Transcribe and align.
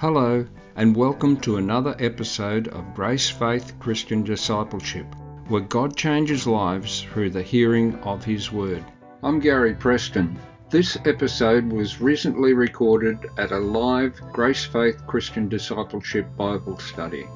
Hello, 0.00 0.46
and 0.76 0.94
welcome 0.94 1.36
to 1.38 1.56
another 1.56 1.96
episode 1.98 2.68
of 2.68 2.94
Grace 2.94 3.28
Faith 3.28 3.76
Christian 3.80 4.22
Discipleship, 4.22 5.12
where 5.48 5.62
God 5.62 5.96
changes 5.96 6.46
lives 6.46 7.02
through 7.02 7.30
the 7.30 7.42
hearing 7.42 7.96
of 8.04 8.24
His 8.24 8.52
Word. 8.52 8.84
I'm 9.24 9.40
Gary 9.40 9.74
Preston. 9.74 10.38
This 10.70 10.96
episode 11.04 11.72
was 11.72 12.00
recently 12.00 12.52
recorded 12.52 13.26
at 13.38 13.50
a 13.50 13.58
live 13.58 14.14
Grace 14.32 14.64
Faith 14.64 15.04
Christian 15.08 15.48
Discipleship 15.48 16.28
Bible 16.36 16.78
study. 16.78 17.26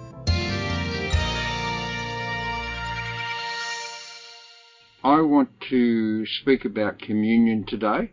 I 5.03 5.21
want 5.21 5.49
to 5.71 6.25
speak 6.27 6.65
about 6.65 7.01
communion 7.01 7.65
today. 7.67 8.13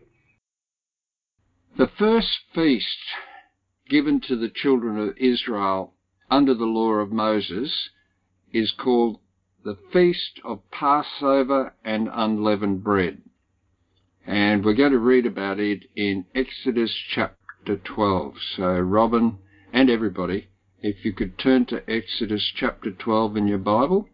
The 1.78 1.86
first 1.96 2.40
feast 2.52 2.98
given 3.90 4.20
to 4.20 4.36
the 4.36 4.48
children 4.48 4.96
of 4.96 5.18
Israel 5.18 5.92
under 6.30 6.54
the 6.54 6.64
law 6.64 6.92
of 6.92 7.10
Moses 7.10 7.90
is 8.52 8.70
called 8.70 9.18
the 9.64 9.76
Feast 9.92 10.40
of 10.44 10.62
Passover 10.70 11.74
and 11.84 12.08
Unleavened 12.10 12.82
Bread. 12.82 13.18
And 14.26 14.64
we're 14.64 14.74
going 14.74 14.92
to 14.92 14.98
read 14.98 15.26
about 15.26 15.58
it 15.58 15.84
in 15.96 16.24
Exodus 16.34 16.94
chapter 17.12 17.76
12. 17.76 18.34
So, 18.56 18.78
Robin 18.78 19.38
and 19.72 19.90
everybody, 19.90 20.48
if 20.80 21.04
you 21.04 21.12
could 21.12 21.36
turn 21.38 21.66
to 21.66 21.82
Exodus 21.90 22.50
chapter 22.54 22.90
12 22.90 23.36
in 23.36 23.48
your 23.48 23.58
Bible. 23.58 24.08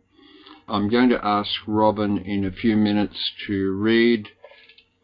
I'm 0.68 0.88
going 0.88 1.10
to 1.10 1.24
ask 1.24 1.50
Robin 1.66 2.18
in 2.18 2.44
a 2.44 2.50
few 2.50 2.76
minutes 2.76 3.32
to 3.46 3.72
read 3.72 4.28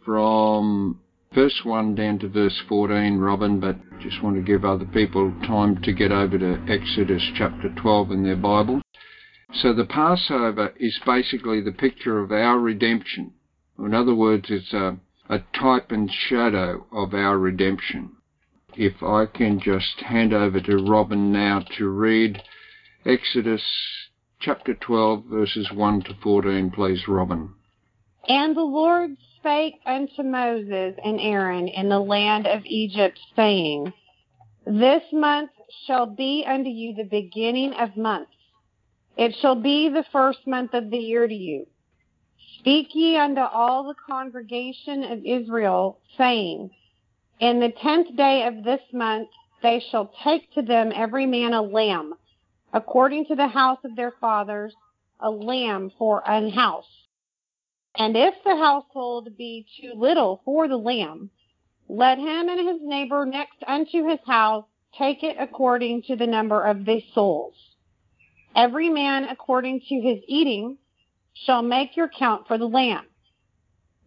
from 0.05 1.01
verse 1.35 1.61
1 1.65 1.95
down 1.95 2.19
to 2.19 2.29
verse 2.29 2.61
14, 2.69 3.19
Robin, 3.19 3.59
but 3.59 3.77
just 4.01 4.23
want 4.23 4.37
to 4.37 4.43
give 4.43 4.65
other 4.65 4.85
people 4.85 5.33
time 5.47 5.81
to 5.83 5.93
get 5.93 6.13
over 6.13 6.39
to 6.39 6.65
Exodus 6.69 7.23
chapter 7.37 7.69
12 7.81 8.11
in 8.11 8.23
their 8.23 8.37
Bible. 8.37 8.83
So 9.55 9.73
the 9.73 9.85
Passover 9.85 10.73
is 10.79 10.99
basically 11.05 11.61
the 11.61 11.73
picture 11.73 12.19
of 12.19 12.33
our 12.33 12.59
redemption. 12.59 13.33
In 13.79 13.95
other 13.95 14.15
words, 14.15 14.47
it's 14.49 14.73
a, 14.73 14.97
a 15.29 15.39
type 15.59 15.91
and 15.91 16.11
shadow 16.11 16.87
of 16.93 17.15
our 17.15 17.39
redemption. 17.39 18.13
If 18.75 19.03
I 19.03 19.27
can 19.27 19.61
just 19.61 20.01
hand 20.01 20.33
over 20.33 20.61
to 20.61 20.77
Robin 20.77 21.33
now 21.33 21.65
to 21.77 21.89
read 21.89 22.43
Exodus 23.05 23.63
chapter 24.41 24.75
12, 24.75 25.25
verses 25.27 25.71
1 25.73 26.03
to 26.03 26.15
14, 26.23 26.71
please, 26.71 27.07
Robin. 27.07 27.55
And 28.29 28.57
the 28.57 28.63
Lord 28.63 29.17
spake 29.39 29.81
unto 29.85 30.23
Moses 30.23 30.95
and 31.05 31.21
Aaron 31.21 31.67
in 31.67 31.89
the 31.89 31.99
land 31.99 32.47
of 32.47 32.65
Egypt, 32.65 33.19
saying, 33.35 33.93
This 34.65 35.03
month 35.13 35.51
shall 35.87 36.07
be 36.07 36.45
unto 36.47 36.71
you 36.71 36.95
the 36.95 37.05
beginning 37.05 37.73
of 37.75 37.97
months. 37.97 38.31
It 39.17 39.35
shall 39.41 39.57
be 39.57 39.89
the 39.89 40.05
first 40.13 40.47
month 40.47 40.73
of 40.73 40.91
the 40.91 40.99
year 40.99 41.27
to 41.27 41.35
you. 41.35 41.67
Speak 42.59 42.95
ye 42.95 43.17
unto 43.17 43.41
all 43.41 43.89
the 43.89 43.95
congregation 44.07 45.03
of 45.03 45.25
Israel, 45.25 45.99
saying, 46.17 46.71
In 47.41 47.59
the 47.59 47.71
tenth 47.71 48.17
day 48.17 48.47
of 48.47 48.63
this 48.63 48.81
month 48.93 49.29
they 49.63 49.81
shall 49.91 50.13
take 50.23 50.53
to 50.55 50.63
them 50.63 50.93
every 50.95 51.27
man 51.27 51.55
a 51.55 51.63
lamb, 51.63 52.15
according 52.73 53.27
to 53.27 53.35
the 53.35 53.49
house 53.49 53.81
of 53.85 53.97
their 53.97 54.13
fathers, 54.21 54.75
a 55.19 55.31
lamb 55.31 55.91
for 55.99 56.23
an 56.31 56.51
house. 56.51 57.02
And 57.97 58.17
if 58.17 58.35
the 58.45 58.57
household 58.57 59.37
be 59.37 59.67
too 59.81 59.93
little 59.95 60.41
for 60.45 60.67
the 60.67 60.77
lamb, 60.77 61.31
let 61.89 62.19
him 62.19 62.49
and 62.49 62.69
his 62.69 62.81
neighbor 62.83 63.27
next 63.27 63.63
unto 63.67 64.09
his 64.09 64.21
house 64.27 64.65
take 64.99 65.23
it 65.23 65.37
according 65.39 66.03
to 66.03 66.17
the 66.17 66.27
number 66.27 66.63
of 66.63 66.85
the 66.85 67.03
souls. 67.15 67.55
Every 68.55 68.89
man 68.89 69.25
according 69.25 69.81
to 69.89 70.01
his 70.01 70.19
eating 70.27 70.79
shall 71.35 71.63
make 71.63 71.97
your 71.97 72.09
count 72.09 72.47
for 72.47 72.59
the 72.59 72.69
lamb. 72.69 73.05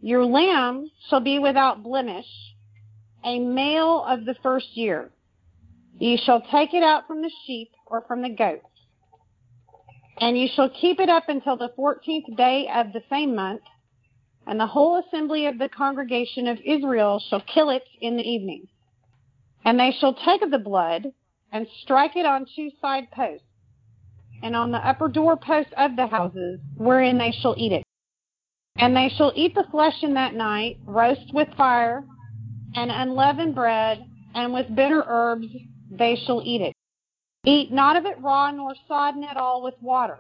Your 0.01 0.25
lamb 0.25 0.89
shall 1.09 1.21
be 1.21 1.39
without 1.39 1.83
blemish, 1.83 2.27
a 3.23 3.39
male 3.39 4.03
of 4.03 4.25
the 4.25 4.35
first 4.43 4.75
year. 4.75 5.11
Ye 5.99 6.17
shall 6.17 6.41
take 6.41 6.73
it 6.73 6.83
out 6.83 7.07
from 7.07 7.21
the 7.21 7.31
sheep 7.45 7.71
or 7.87 8.03
from 8.07 8.21
the 8.21 8.29
goats. 8.29 8.65
And 10.19 10.37
you 10.37 10.47
shall 10.53 10.69
keep 10.69 10.99
it 10.99 11.09
up 11.09 11.27
until 11.27 11.57
the 11.57 11.73
fourteenth 11.75 12.25
day 12.37 12.69
of 12.73 12.93
the 12.93 13.01
same 13.09 13.35
month, 13.35 13.61
and 14.47 14.59
the 14.59 14.67
whole 14.67 14.97
assembly 14.97 15.45
of 15.47 15.57
the 15.57 15.69
congregation 15.69 16.47
of 16.47 16.59
Israel 16.65 17.21
shall 17.29 17.41
kill 17.41 17.69
it 17.69 17.83
in 17.99 18.17
the 18.17 18.23
evening. 18.23 18.67
And 19.63 19.79
they 19.79 19.91
shall 19.99 20.13
take 20.13 20.41
of 20.41 20.51
the 20.51 20.59
blood 20.59 21.11
and 21.51 21.67
strike 21.81 22.15
it 22.15 22.25
on 22.25 22.45
two 22.55 22.69
side 22.81 23.09
posts, 23.11 23.47
and 24.43 24.55
on 24.55 24.71
the 24.71 24.87
upper 24.87 25.07
door 25.07 25.37
posts 25.37 25.73
of 25.77 25.95
the 25.95 26.07
houses, 26.07 26.59
wherein 26.77 27.17
they 27.17 27.31
shall 27.31 27.55
eat 27.57 27.71
it. 27.71 27.83
And 28.77 28.95
they 28.95 29.09
shall 29.09 29.31
eat 29.35 29.55
the 29.55 29.65
flesh 29.71 30.03
in 30.03 30.13
that 30.15 30.33
night, 30.33 30.77
roast 30.85 31.33
with 31.33 31.47
fire, 31.55 32.03
and 32.75 32.91
unleavened 32.91 33.55
bread, 33.55 34.03
and 34.33 34.53
with 34.53 34.75
bitter 34.75 35.03
herbs 35.07 35.47
they 35.89 36.15
shall 36.25 36.41
eat 36.43 36.61
it. 36.61 36.73
Eat 37.45 37.71
not 37.71 37.95
of 37.95 38.05
it 38.05 38.21
raw, 38.21 38.51
nor 38.51 38.73
sodden 38.87 39.23
at 39.23 39.37
all 39.37 39.63
with 39.63 39.75
water, 39.81 40.17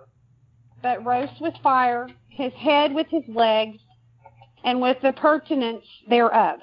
but 0.81 1.05
roast 1.05 1.41
with 1.41 1.53
fire, 1.61 2.07
his 2.29 2.53
head 2.53 2.93
with 2.93 3.07
his 3.09 3.23
legs, 3.27 3.77
and 4.65 4.81
with 4.81 4.97
the 5.01 5.13
purtenance 5.13 5.85
thereof. 6.09 6.59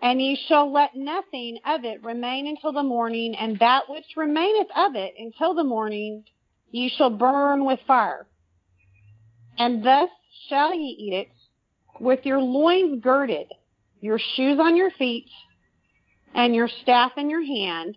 And 0.00 0.22
ye 0.22 0.38
shall 0.48 0.72
let 0.72 0.96
nothing 0.96 1.58
of 1.66 1.84
it 1.84 2.02
remain 2.02 2.46
until 2.46 2.72
the 2.72 2.82
morning, 2.82 3.34
and 3.34 3.58
that 3.58 3.90
which 3.90 4.04
remaineth 4.16 4.68
of 4.76 4.94
it 4.94 5.14
until 5.18 5.54
the 5.54 5.64
morning 5.64 6.24
ye 6.70 6.88
shall 6.96 7.10
burn 7.10 7.64
with 7.64 7.80
fire. 7.86 8.26
And 9.58 9.84
thus 9.84 10.08
shall 10.48 10.72
ye 10.72 10.96
eat 10.98 11.12
it, 11.12 11.28
with 12.00 12.24
your 12.24 12.40
loins 12.40 13.02
girded, 13.02 13.48
your 14.00 14.18
shoes 14.34 14.58
on 14.60 14.76
your 14.76 14.90
feet, 14.92 15.28
and 16.34 16.54
your 16.54 16.68
staff 16.82 17.12
in 17.16 17.28
your 17.28 17.44
hand, 17.44 17.96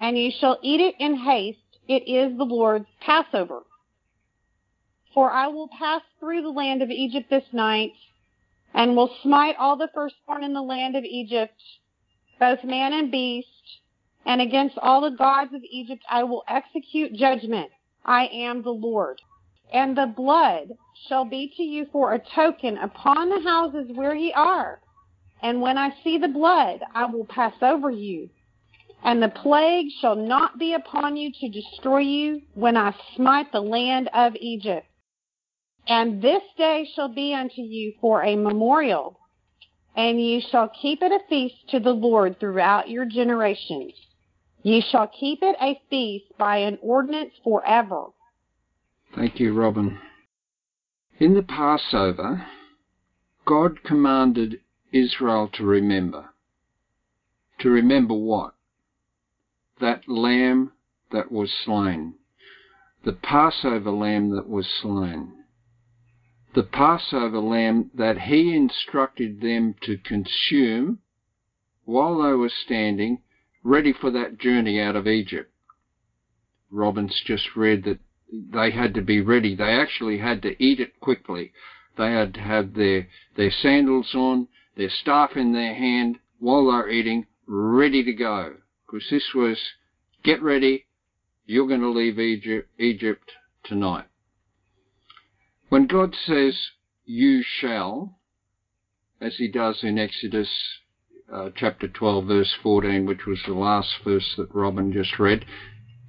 and 0.00 0.18
ye 0.18 0.36
shall 0.40 0.58
eat 0.62 0.80
it 0.80 0.94
in 0.98 1.16
haste. 1.16 1.58
It 1.88 2.08
is 2.08 2.36
the 2.36 2.44
Lord's 2.44 2.86
Passover. 3.00 3.62
For 5.14 5.30
I 5.30 5.46
will 5.46 5.68
pass 5.68 6.02
through 6.18 6.42
the 6.42 6.50
land 6.50 6.82
of 6.82 6.90
Egypt 6.90 7.30
this 7.30 7.44
night, 7.52 7.92
and 8.74 8.96
will 8.96 9.14
smite 9.22 9.54
all 9.56 9.76
the 9.76 9.88
firstborn 9.94 10.42
in 10.42 10.52
the 10.52 10.60
land 10.60 10.96
of 10.96 11.04
Egypt, 11.04 11.54
both 12.40 12.64
man 12.64 12.92
and 12.92 13.12
beast, 13.12 13.48
and 14.26 14.40
against 14.40 14.76
all 14.78 15.00
the 15.00 15.16
gods 15.16 15.54
of 15.54 15.62
Egypt 15.70 16.02
I 16.10 16.24
will 16.24 16.42
execute 16.48 17.14
judgment. 17.14 17.70
I 18.04 18.26
am 18.26 18.62
the 18.62 18.70
Lord. 18.70 19.20
And 19.72 19.96
the 19.96 20.12
blood 20.16 20.72
shall 21.08 21.24
be 21.24 21.52
to 21.56 21.62
you 21.62 21.86
for 21.92 22.12
a 22.12 22.18
token 22.18 22.76
upon 22.78 23.28
the 23.28 23.40
houses 23.40 23.90
where 23.94 24.16
ye 24.16 24.32
are. 24.32 24.80
And 25.42 25.60
when 25.60 25.78
I 25.78 25.90
see 26.02 26.18
the 26.18 26.28
blood, 26.28 26.82
I 26.92 27.06
will 27.06 27.26
pass 27.26 27.54
over 27.62 27.90
you. 27.90 28.30
And 29.04 29.22
the 29.22 29.28
plague 29.28 29.88
shall 30.00 30.16
not 30.16 30.58
be 30.58 30.74
upon 30.74 31.16
you 31.16 31.30
to 31.40 31.48
destroy 31.48 31.98
you 31.98 32.42
when 32.54 32.76
I 32.76 32.94
smite 33.14 33.52
the 33.52 33.60
land 33.60 34.08
of 34.12 34.34
Egypt. 34.40 34.86
And 35.86 36.22
this 36.22 36.42
day 36.56 36.88
shall 36.94 37.08
be 37.08 37.34
unto 37.34 37.60
you 37.60 37.92
for 38.00 38.22
a 38.22 38.36
memorial, 38.36 39.20
and 39.94 40.18
ye 40.18 40.40
shall 40.40 40.68
keep 40.68 41.02
it 41.02 41.12
a 41.12 41.20
feast 41.28 41.68
to 41.70 41.80
the 41.80 41.92
Lord 41.92 42.40
throughout 42.40 42.88
your 42.88 43.04
generations. 43.04 43.92
Ye 44.62 44.80
shall 44.80 45.08
keep 45.08 45.40
it 45.42 45.56
a 45.60 45.80
feast 45.90 46.24
by 46.38 46.58
an 46.58 46.78
ordinance 46.80 47.34
forever. 47.42 48.06
Thank 49.14 49.38
you, 49.38 49.52
Robin. 49.52 49.98
In 51.18 51.34
the 51.34 51.42
Passover, 51.42 52.46
God 53.44 53.84
commanded 53.84 54.60
Israel 54.90 55.50
to 55.52 55.64
remember. 55.64 56.30
To 57.60 57.68
remember 57.68 58.14
what? 58.14 58.54
That 59.80 60.08
lamb 60.08 60.72
that 61.12 61.30
was 61.30 61.52
slain. 61.52 62.14
The 63.04 63.12
Passover 63.12 63.90
lamb 63.90 64.30
that 64.30 64.48
was 64.48 64.66
slain 64.80 65.43
the 66.54 66.62
Passover 66.62 67.40
lamb 67.40 67.90
that 67.94 68.18
he 68.18 68.54
instructed 68.54 69.40
them 69.40 69.74
to 69.82 69.96
consume 69.96 71.00
while 71.84 72.22
they 72.22 72.32
were 72.32 72.52
standing 72.64 73.20
ready 73.64 73.92
for 73.92 74.10
that 74.10 74.38
journey 74.38 74.80
out 74.80 74.94
of 74.94 75.08
Egypt. 75.08 75.50
Robin's 76.70 77.20
just 77.26 77.56
read 77.56 77.84
that 77.84 77.98
they 78.30 78.70
had 78.70 78.94
to 78.94 79.02
be 79.02 79.20
ready. 79.20 79.54
They 79.54 79.64
actually 79.64 80.18
had 80.18 80.42
to 80.42 80.62
eat 80.62 80.80
it 80.80 81.00
quickly. 81.00 81.52
They 81.96 82.12
had 82.12 82.34
to 82.34 82.40
have 82.40 82.74
their, 82.74 83.08
their 83.36 83.50
sandals 83.50 84.14
on, 84.14 84.48
their 84.76 84.90
staff 84.90 85.36
in 85.36 85.52
their 85.52 85.74
hand 85.74 86.18
while 86.38 86.66
they're 86.66 86.88
eating, 86.88 87.26
ready 87.46 88.02
to 88.04 88.12
go. 88.12 88.54
Because 88.86 89.08
this 89.10 89.34
was, 89.34 89.58
get 90.22 90.42
ready, 90.42 90.86
you're 91.46 91.68
going 91.68 91.80
to 91.80 91.90
leave 91.90 92.18
Egypt, 92.18 92.68
Egypt 92.78 93.30
tonight. 93.64 94.06
When 95.68 95.86
God 95.86 96.14
says, 96.26 96.56
you 97.04 97.42
shall, 97.42 98.18
as 99.20 99.36
he 99.36 99.48
does 99.48 99.82
in 99.82 99.98
Exodus 99.98 100.48
uh, 101.32 101.50
chapter 101.56 101.88
12, 101.88 102.26
verse 102.26 102.54
14, 102.62 103.06
which 103.06 103.26
was 103.26 103.40
the 103.46 103.54
last 103.54 103.90
verse 104.04 104.34
that 104.36 104.54
Robin 104.54 104.92
just 104.92 105.18
read. 105.18 105.44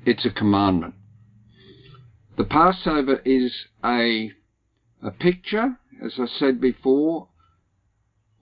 It's 0.06 0.26
a 0.26 0.30
commandment. 0.30 0.96
The 2.38 2.44
Passover 2.44 3.22
is 3.26 3.54
a, 3.84 4.32
a 5.02 5.12
picture, 5.12 5.80
as 6.04 6.16
I 6.20 6.26
said 6.28 6.60
before, 6.60 7.30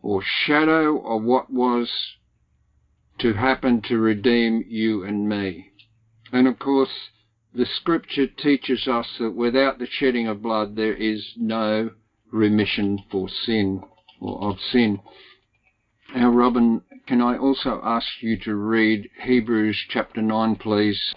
or 0.02 0.24
shadow 0.24 1.00
of 1.06 1.24
what 1.24 1.52
was 1.52 1.90
to 3.20 3.34
happen 3.34 3.82
to 3.84 3.98
redeem 3.98 4.66
you 4.68 5.04
and 5.04 5.30
me. 5.30 5.72
And 6.32 6.48
of 6.48 6.58
course, 6.58 6.90
the 7.56 7.66
scripture 7.66 8.28
teaches 8.28 8.88
us 8.88 9.08
that 9.20 9.36
without 9.36 9.80
the 9.80 9.88
shedding 9.88 10.28
of 10.28 10.42
blood, 10.42 10.76
there 10.76 10.96
is 10.96 11.34
no 11.38 11.92
remission 12.32 13.04
for 13.12 13.30
sin 13.30 13.84
or 14.20 14.50
of 14.50 14.58
sin. 14.72 15.00
Now, 16.16 16.32
Robin, 16.32 16.82
can 17.08 17.22
I 17.22 17.38
also 17.38 17.82
ask 17.84 18.08
you 18.22 18.38
to 18.40 18.56
read 18.56 19.10
Hebrews 19.24 19.78
chapter 19.90 20.22
9, 20.22 20.56
please? 20.56 21.14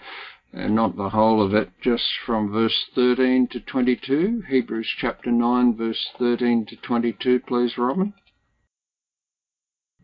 Uh, 0.53 0.67
not 0.67 0.95
the 0.95 1.09
whole 1.09 1.41
of 1.41 1.53
it, 1.53 1.69
just 1.81 2.05
from 2.25 2.51
verse 2.51 2.85
13 2.95 3.47
to 3.51 3.59
22. 3.59 4.43
Hebrews 4.49 4.89
chapter 4.99 5.31
9, 5.31 5.75
verse 5.75 6.07
13 6.17 6.65
to 6.67 6.75
22, 6.77 7.41
please, 7.41 7.77
Robin. 7.77 8.13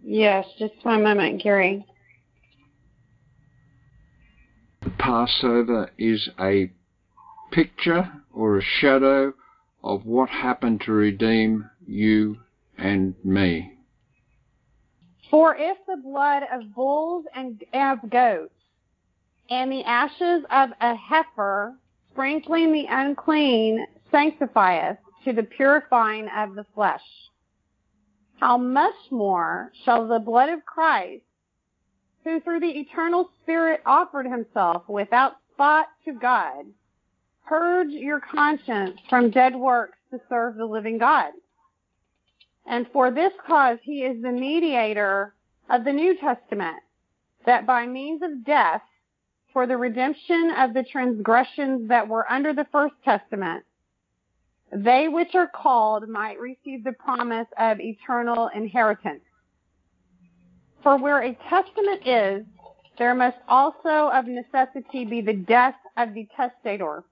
Yes, 0.02 0.46
just 0.60 0.74
one 0.84 1.04
moment, 1.04 1.42
Gary. 1.42 1.86
The 4.82 4.83
Passover 4.98 5.92
is 5.98 6.30
a 6.40 6.72
picture 7.52 8.12
or 8.34 8.58
a 8.58 8.62
shadow 8.62 9.34
of 9.84 10.06
what 10.06 10.30
happened 10.30 10.82
to 10.82 10.92
redeem 10.92 11.70
you 11.86 12.38
and 12.78 13.16
me. 13.24 13.78
For 15.30 15.56
if 15.56 15.78
the 15.88 15.98
blood 15.98 16.44
of 16.52 16.74
bulls 16.74 17.26
and 17.36 17.64
of 17.74 18.10
goats 18.10 18.54
and 19.50 19.72
the 19.72 19.84
ashes 19.84 20.44
of 20.50 20.70
a 20.80 20.96
heifer 20.96 21.76
sprinkling 22.12 22.72
the 22.72 22.86
unclean 22.90 23.86
sanctifieth 24.12 24.98
to 25.26 25.34
the 25.34 25.44
purifying 25.44 26.28
of 26.30 26.56
the 26.56 26.66
flesh, 26.76 27.02
how 28.40 28.58
much 28.58 28.96
more 29.10 29.72
shall 29.84 30.08
the 30.08 30.20
blood 30.20 30.50
of 30.50 30.66
Christ, 30.66 31.24
who 32.24 32.40
through 32.40 32.60
the 32.60 32.80
eternal 32.80 33.30
Spirit 33.42 33.82
offered 33.86 34.26
himself 34.26 34.84
without 34.88 35.34
spot 35.54 35.88
to 36.06 36.14
God, 36.14 36.66
purge 37.46 37.90
your 37.90 38.20
conscience 38.20 39.00
from 39.10 39.30
dead 39.30 39.56
works 39.56 39.98
to 40.12 40.20
serve 40.30 40.56
the 40.56 40.66
living 40.66 40.98
God? 40.98 41.32
And 42.66 42.88
for 42.94 43.12
this 43.12 43.34
cause 43.46 43.78
he 43.84 44.04
is 44.04 44.22
the 44.22 44.32
mediator 44.32 45.34
of 45.70 45.84
the 45.84 45.92
New 45.92 46.18
Testament, 46.18 46.78
that 47.46 47.66
by 47.66 47.86
means 47.86 48.22
of 48.22 48.46
death, 48.46 48.82
for 49.52 49.68
the 49.68 49.78
redemption 49.78 50.52
of 50.58 50.74
the 50.74 50.84
transgressions 50.84 51.88
that 51.90 52.08
were 52.08 52.30
under 52.32 52.54
the 52.54 52.66
first 52.72 52.96
testament, 53.06 53.64
they 54.72 55.08
which 55.08 55.36
are 55.36 55.48
called 55.48 56.10
might 56.10 56.40
receive 56.40 56.84
the 56.84 56.94
promise 56.94 57.48
of 57.60 57.80
eternal 57.80 58.50
inheritance. 58.56 59.22
For 60.84 60.98
where 60.98 61.22
a 61.22 61.34
testament 61.50 62.06
is, 62.06 62.46
there 62.98 63.16
must 63.16 63.38
also 63.48 64.10
of 64.10 64.28
necessity 64.28 65.06
be 65.06 65.22
the 65.22 65.34
death 65.34 65.78
of 65.96 66.14
the 66.14 66.28
testator. 66.36 67.06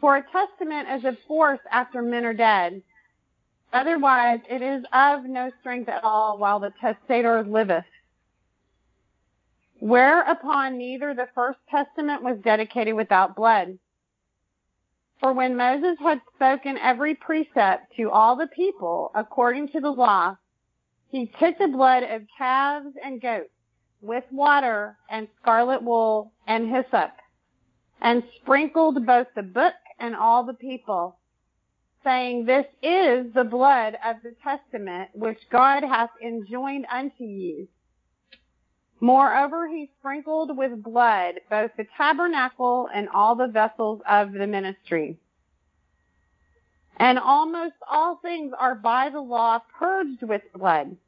For 0.00 0.16
a 0.16 0.24
testament 0.30 0.88
is 0.88 1.04
of 1.04 1.16
force 1.28 1.60
after 1.70 2.02
men 2.02 2.24
are 2.24 2.34
dead. 2.34 2.82
Otherwise, 3.72 4.40
it 4.48 4.62
is 4.62 4.84
of 4.92 5.24
no 5.24 5.50
strength 5.60 5.88
at 5.88 6.02
all 6.02 6.38
while 6.38 6.58
the 6.58 6.72
testator 6.80 7.44
liveth. 7.44 7.84
Whereupon 9.78 10.76
neither 10.76 11.14
the 11.14 11.28
first 11.34 11.60
testament 11.70 12.22
was 12.22 12.38
dedicated 12.42 12.94
without 12.94 13.36
blood. 13.36 13.78
For 15.20 15.32
when 15.32 15.56
Moses 15.56 15.98
had 16.00 16.20
spoken 16.34 16.78
every 16.78 17.14
precept 17.14 17.94
to 17.96 18.10
all 18.10 18.36
the 18.36 18.48
people 18.48 19.12
according 19.14 19.68
to 19.68 19.80
the 19.80 19.92
law, 19.92 20.36
he 21.10 21.26
took 21.40 21.58
the 21.58 21.68
blood 21.68 22.02
of 22.04 22.22
calves 22.38 22.94
and 23.04 23.20
goats 23.20 23.50
with 24.00 24.24
water 24.30 24.96
and 25.10 25.28
scarlet 25.40 25.82
wool 25.82 26.32
and 26.46 26.70
hyssop 26.70 27.12
and 28.00 28.22
sprinkled 28.36 29.04
both 29.06 29.26
the 29.34 29.42
book 29.42 29.74
and 29.98 30.16
all 30.16 30.44
the 30.44 30.54
people, 30.54 31.18
saying, 32.02 32.46
This 32.46 32.66
is 32.82 33.32
the 33.34 33.44
blood 33.44 33.96
of 34.04 34.16
the 34.22 34.34
testament 34.42 35.10
which 35.14 35.38
God 35.50 35.82
hath 35.82 36.10
enjoined 36.24 36.86
unto 36.90 37.24
you. 37.24 37.68
Moreover, 39.00 39.68
he 39.68 39.90
sprinkled 39.98 40.56
with 40.56 40.82
blood 40.82 41.40
both 41.48 41.70
the 41.76 41.86
tabernacle 41.96 42.88
and 42.92 43.08
all 43.08 43.34
the 43.34 43.48
vessels 43.48 44.00
of 44.08 44.32
the 44.32 44.46
ministry. 44.46 45.18
And 47.00 47.18
almost 47.18 47.76
all 47.90 48.16
things 48.16 48.52
are 48.58 48.74
by 48.74 49.08
the 49.08 49.22
law 49.22 49.62
purged 49.78 50.22
with 50.22 50.42
blood. 50.54 50.98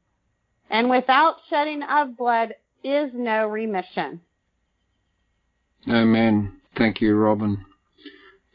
And 0.71 0.89
without 0.89 1.37
shedding 1.51 1.83
of 1.83 2.17
blood 2.17 2.55
is 2.83 3.11
no 3.13 3.47
remission. 3.47 4.23
Amen. 5.87 6.61
Thank 6.79 7.03
you, 7.03 7.15
Robin. 7.15 7.67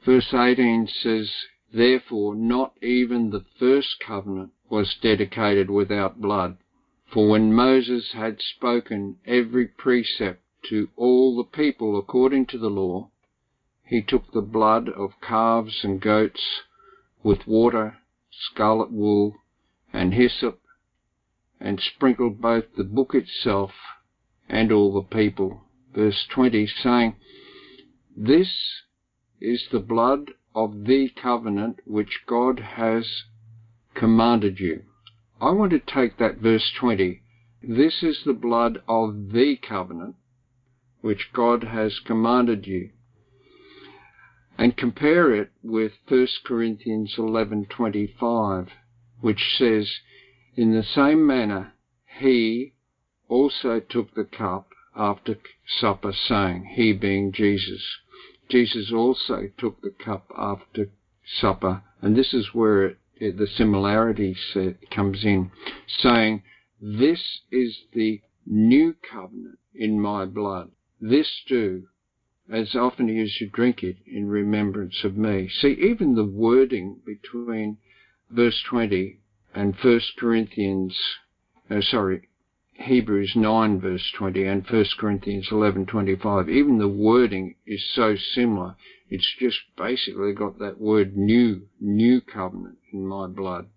Verse 0.03 0.33
18 0.33 0.87
says, 0.87 1.31
Therefore, 1.71 2.33
not 2.33 2.73
even 2.81 3.29
the 3.29 3.45
first 3.59 3.99
covenant 4.03 4.49
was 4.67 4.97
dedicated 5.03 5.69
without 5.69 6.19
blood. 6.19 6.57
For 7.13 7.29
when 7.29 7.53
Moses 7.53 8.13
had 8.13 8.41
spoken 8.41 9.17
every 9.27 9.67
precept 9.67 10.41
to 10.69 10.89
all 10.95 11.37
the 11.37 11.43
people 11.43 11.99
according 11.99 12.47
to 12.47 12.57
the 12.57 12.71
law, 12.71 13.11
he 13.85 14.01
took 14.01 14.31
the 14.31 14.41
blood 14.41 14.89
of 14.89 15.21
calves 15.21 15.83
and 15.83 16.01
goats 16.01 16.63
with 17.23 17.47
water, 17.47 17.97
scarlet 18.31 18.91
wool, 18.91 19.35
and 19.91 20.13
hyssop, 20.13 20.59
and 21.59 21.79
sprinkled 21.79 22.41
both 22.41 22.65
the 22.75 22.83
book 22.83 23.15
itself 23.15 23.71
and 24.47 24.71
all 24.71 24.93
the 24.93 25.15
people. 25.15 25.61
Verse 25.93 26.27
20 26.29 26.67
saying, 26.67 27.15
This 28.15 28.81
is 29.41 29.67
the 29.71 29.79
blood 29.79 30.31
of 30.53 30.85
the 30.85 31.09
covenant 31.09 31.79
which 31.85 32.21
God 32.27 32.59
has 32.59 33.23
commanded 33.93 34.59
you. 34.59 34.83
I 35.41 35.51
want 35.51 35.71
to 35.71 35.79
take 35.79 36.17
that 36.17 36.37
verse 36.37 36.71
20. 36.79 37.21
This 37.61 38.03
is 38.03 38.23
the 38.25 38.33
blood 38.33 38.79
of 38.87 39.31
the 39.31 39.55
covenant 39.57 40.15
which 41.01 41.29
God 41.33 41.63
has 41.63 41.99
commanded 41.99 42.67
you 42.67 42.91
and 44.57 44.75
compare 44.75 45.33
it 45.35 45.51
with 45.61 45.91
1 46.07 46.27
Corinthians 46.43 47.15
11:25 47.17 48.69
which 49.21 49.55
says 49.57 49.99
in 50.55 50.73
the 50.73 50.83
same 50.83 51.25
manner 51.25 51.73
he 52.19 52.73
also 53.27 53.79
took 53.79 54.13
the 54.15 54.23
cup 54.23 54.69
after 54.95 55.37
supper 55.67 56.11
saying 56.11 56.65
he 56.73 56.91
being 56.91 57.31
Jesus. 57.31 57.83
Jesus 58.49 58.91
also 58.91 59.49
took 59.57 59.81
the 59.81 59.91
cup 59.91 60.31
after 60.35 60.89
supper 61.23 61.83
and 62.01 62.15
this 62.15 62.33
is 62.33 62.53
where 62.53 62.85
it, 62.85 62.97
it, 63.15 63.37
the 63.37 63.47
similarity 63.47 64.33
set, 64.33 64.89
comes 64.89 65.23
in 65.23 65.51
saying 65.87 66.41
this 66.81 67.41
is 67.51 67.77
the 67.93 68.21
new 68.45 68.95
covenant 69.11 69.59
in 69.75 69.99
my 69.99 70.25
blood. 70.25 70.71
This 70.99 71.43
do 71.47 71.87
as 72.49 72.75
often 72.75 73.09
as 73.09 73.41
you 73.41 73.47
drink 73.47 73.83
it 73.83 73.97
in 74.05 74.29
remembrance 74.29 75.03
of 75.03 75.17
me. 75.17 75.49
See, 75.49 75.73
even 75.81 76.15
the 76.15 76.23
wording 76.23 77.01
between 77.05 77.77
verse 78.29 78.63
20 78.69 79.19
and 79.53 79.75
1 79.75 80.01
Corinthians, 80.17 80.97
uh, 81.69 81.81
sorry, 81.81 82.21
Hebrews 82.79 83.35
9 83.35 83.81
verse 83.81 84.11
20 84.11 84.43
and 84.45 84.63
1 84.65 84.85
Corinthians 84.99 85.49
11:25 85.49 86.47
even 86.47 86.77
the 86.77 86.87
wording 86.87 87.55
is 87.65 87.83
so 87.83 88.15
similar. 88.15 88.75
It's 89.09 89.35
just 89.39 89.59
basically 89.75 90.31
got 90.33 90.59
that 90.59 90.79
word 90.79 91.17
new 91.17 91.67
new 91.81 92.21
covenant 92.21 92.77
in 92.93 93.07
my 93.07 93.25
blood. 93.27 93.67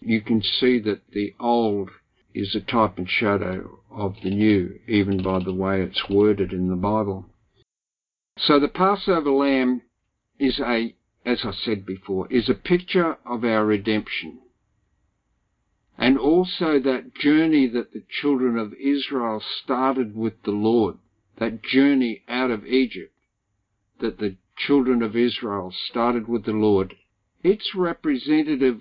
You 0.00 0.22
can 0.22 0.42
see 0.42 0.78
that 0.78 1.10
the 1.10 1.34
old 1.38 1.90
is 2.34 2.54
a 2.54 2.60
type 2.60 2.96
and 2.96 3.08
shadow 3.08 3.78
of 3.90 4.16
the 4.22 4.30
new 4.30 4.80
even 4.88 5.22
by 5.22 5.38
the 5.40 5.52
way 5.52 5.82
it's 5.82 6.08
worded 6.08 6.52
in 6.54 6.68
the 6.68 6.76
Bible 6.76 7.26
so 8.38 8.58
the 8.58 8.68
Passover 8.68 9.30
lamb 9.30 9.82
is 10.38 10.58
a, 10.60 10.94
as 11.24 11.44
I 11.44 11.52
said 11.52 11.86
before, 11.86 12.30
is 12.32 12.48
a 12.48 12.54
picture 12.54 13.18
of 13.24 13.44
our 13.44 13.64
redemption. 13.64 14.40
And 15.98 16.18
also 16.18 16.80
that 16.80 17.14
journey 17.14 17.68
that 17.68 17.92
the 17.92 18.04
children 18.20 18.58
of 18.58 18.74
Israel 18.74 19.42
started 19.62 20.16
with 20.16 20.42
the 20.42 20.50
Lord, 20.50 20.96
that 21.38 21.62
journey 21.62 22.22
out 22.28 22.50
of 22.50 22.66
Egypt 22.66 23.12
that 24.02 24.18
the 24.18 24.36
children 24.56 25.00
of 25.00 25.16
Israel 25.16 25.72
started 25.88 26.28
with 26.28 26.44
the 26.44 26.52
Lord, 26.52 26.94
it's 27.42 27.74
representative 27.74 28.80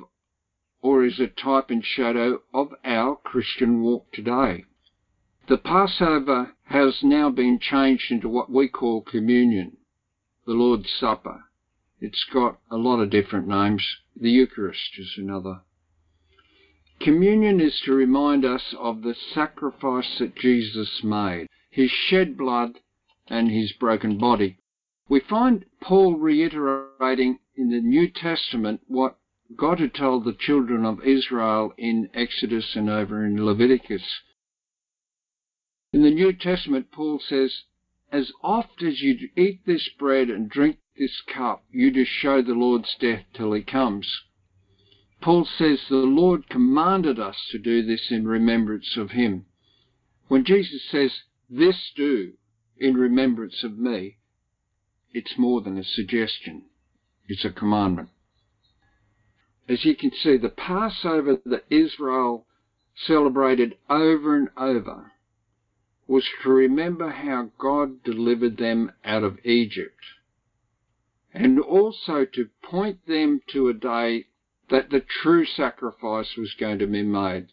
or 0.81 1.05
is 1.05 1.19
a 1.19 1.27
type 1.27 1.69
and 1.69 1.85
shadow 1.85 2.41
of 2.53 2.73
our 2.83 3.15
Christian 3.15 3.81
walk 3.81 4.11
today. 4.11 4.65
The 5.47 5.57
Passover 5.57 6.55
has 6.65 7.03
now 7.03 7.29
been 7.29 7.57
changed 7.59 8.11
into 8.11 8.29
what 8.29 8.51
we 8.51 8.67
call 8.67 9.01
communion, 9.01 9.77
the 10.45 10.53
Lord's 10.53 10.91
Supper. 10.91 11.45
It's 11.99 12.23
got 12.25 12.59
a 12.69 12.77
lot 12.77 12.99
of 12.99 13.09
different 13.09 13.47
names. 13.47 13.97
The 14.15 14.29
Eucharist 14.29 14.97
is 14.97 15.17
another. 15.17 15.61
Communion 16.99 17.59
is 17.59 17.79
to 17.81 17.93
remind 17.93 18.45
us 18.45 18.75
of 18.77 19.01
the 19.01 19.15
sacrifice 19.15 20.19
that 20.19 20.35
Jesus 20.35 21.03
made, 21.03 21.47
his 21.71 21.89
shed 21.89 22.37
blood 22.37 22.79
and 23.27 23.49
his 23.49 23.71
broken 23.71 24.19
body. 24.19 24.57
We 25.09 25.19
find 25.19 25.65
Paul 25.81 26.17
reiterating 26.17 27.39
in 27.55 27.69
the 27.69 27.81
New 27.81 28.07
Testament 28.07 28.81
what 28.87 29.17
God 29.55 29.79
had 29.79 29.95
told 29.95 30.23
the 30.23 30.33
children 30.33 30.85
of 30.85 31.03
Israel 31.03 31.73
in 31.77 32.09
Exodus 32.13 32.75
and 32.75 32.89
over 32.89 33.25
in 33.25 33.43
Leviticus. 33.43 34.03
In 35.93 36.03
the 36.03 36.09
New 36.09 36.31
Testament, 36.31 36.89
Paul 36.89 37.19
says, 37.19 37.63
As 38.13 38.31
oft 38.41 38.81
as 38.81 39.01
you 39.01 39.29
eat 39.35 39.65
this 39.65 39.89
bread 39.89 40.29
and 40.29 40.49
drink 40.49 40.77
this 40.97 41.19
cup, 41.21 41.65
you 41.69 41.91
do 41.91 42.05
show 42.05 42.41
the 42.41 42.53
Lord's 42.53 42.95
death 42.97 43.25
till 43.33 43.51
he 43.51 43.61
comes. 43.61 44.09
Paul 45.19 45.43
says 45.43 45.81
the 45.89 45.97
Lord 45.97 46.47
commanded 46.47 47.19
us 47.19 47.45
to 47.51 47.59
do 47.59 47.83
this 47.83 48.09
in 48.09 48.25
remembrance 48.25 48.95
of 48.95 49.11
him. 49.11 49.47
When 50.29 50.45
Jesus 50.45 50.81
says, 50.89 51.23
This 51.49 51.91
do 51.93 52.37
in 52.77 52.95
remembrance 52.95 53.61
of 53.61 53.77
me, 53.77 54.17
it's 55.13 55.37
more 55.37 55.59
than 55.59 55.77
a 55.77 55.83
suggestion, 55.83 56.69
it's 57.27 57.43
a 57.43 57.51
commandment. 57.51 58.09
As 59.67 59.83
you 59.83 59.95
can 59.95 60.11
see, 60.11 60.37
the 60.37 60.47
Passover 60.47 61.41
that 61.45 61.65
Israel 61.69 62.47
celebrated 62.95 63.77
over 63.89 64.37
and 64.37 64.49
over 64.55 65.11
was 66.07 66.25
to 66.43 66.49
remember 66.49 67.09
how 67.09 67.51
God 67.57 68.03
delivered 68.03 68.57
them 68.57 68.91
out 69.05 69.23
of 69.23 69.39
Egypt, 69.45 70.03
and 71.33 71.59
also 71.59 72.25
to 72.25 72.49
point 72.63 73.05
them 73.07 73.41
to 73.51 73.69
a 73.69 73.73
day 73.73 74.25
that 74.69 74.89
the 74.89 75.03
true 75.21 75.45
sacrifice 75.45 76.35
was 76.37 76.53
going 76.59 76.79
to 76.79 76.87
be 76.87 77.03
made. 77.03 77.47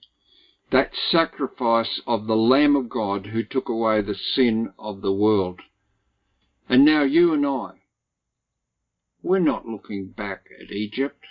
That 0.71 0.93
sacrifice 1.11 2.01
of 2.07 2.27
the 2.27 2.37
Lamb 2.37 2.77
of 2.77 2.89
God 2.89 3.27
who 3.27 3.43
took 3.43 3.69
away 3.69 4.01
the 4.01 4.15
sin 4.15 4.73
of 4.79 5.01
the 5.01 5.13
world. 5.13 5.61
And 6.69 6.85
now 6.85 7.03
you 7.03 7.33
and 7.33 7.47
I, 7.47 7.71
we're 9.23 9.39
not 9.39 9.67
looking 9.67 10.09
back 10.09 10.45
at 10.61 10.71
Egypt. 10.71 11.25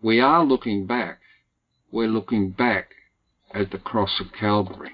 We 0.00 0.20
are 0.20 0.44
looking 0.44 0.86
back. 0.86 1.20
We're 1.90 2.08
looking 2.08 2.50
back 2.50 2.90
at 3.52 3.70
the 3.70 3.78
cross 3.78 4.20
of 4.20 4.32
Calvary. 4.32 4.92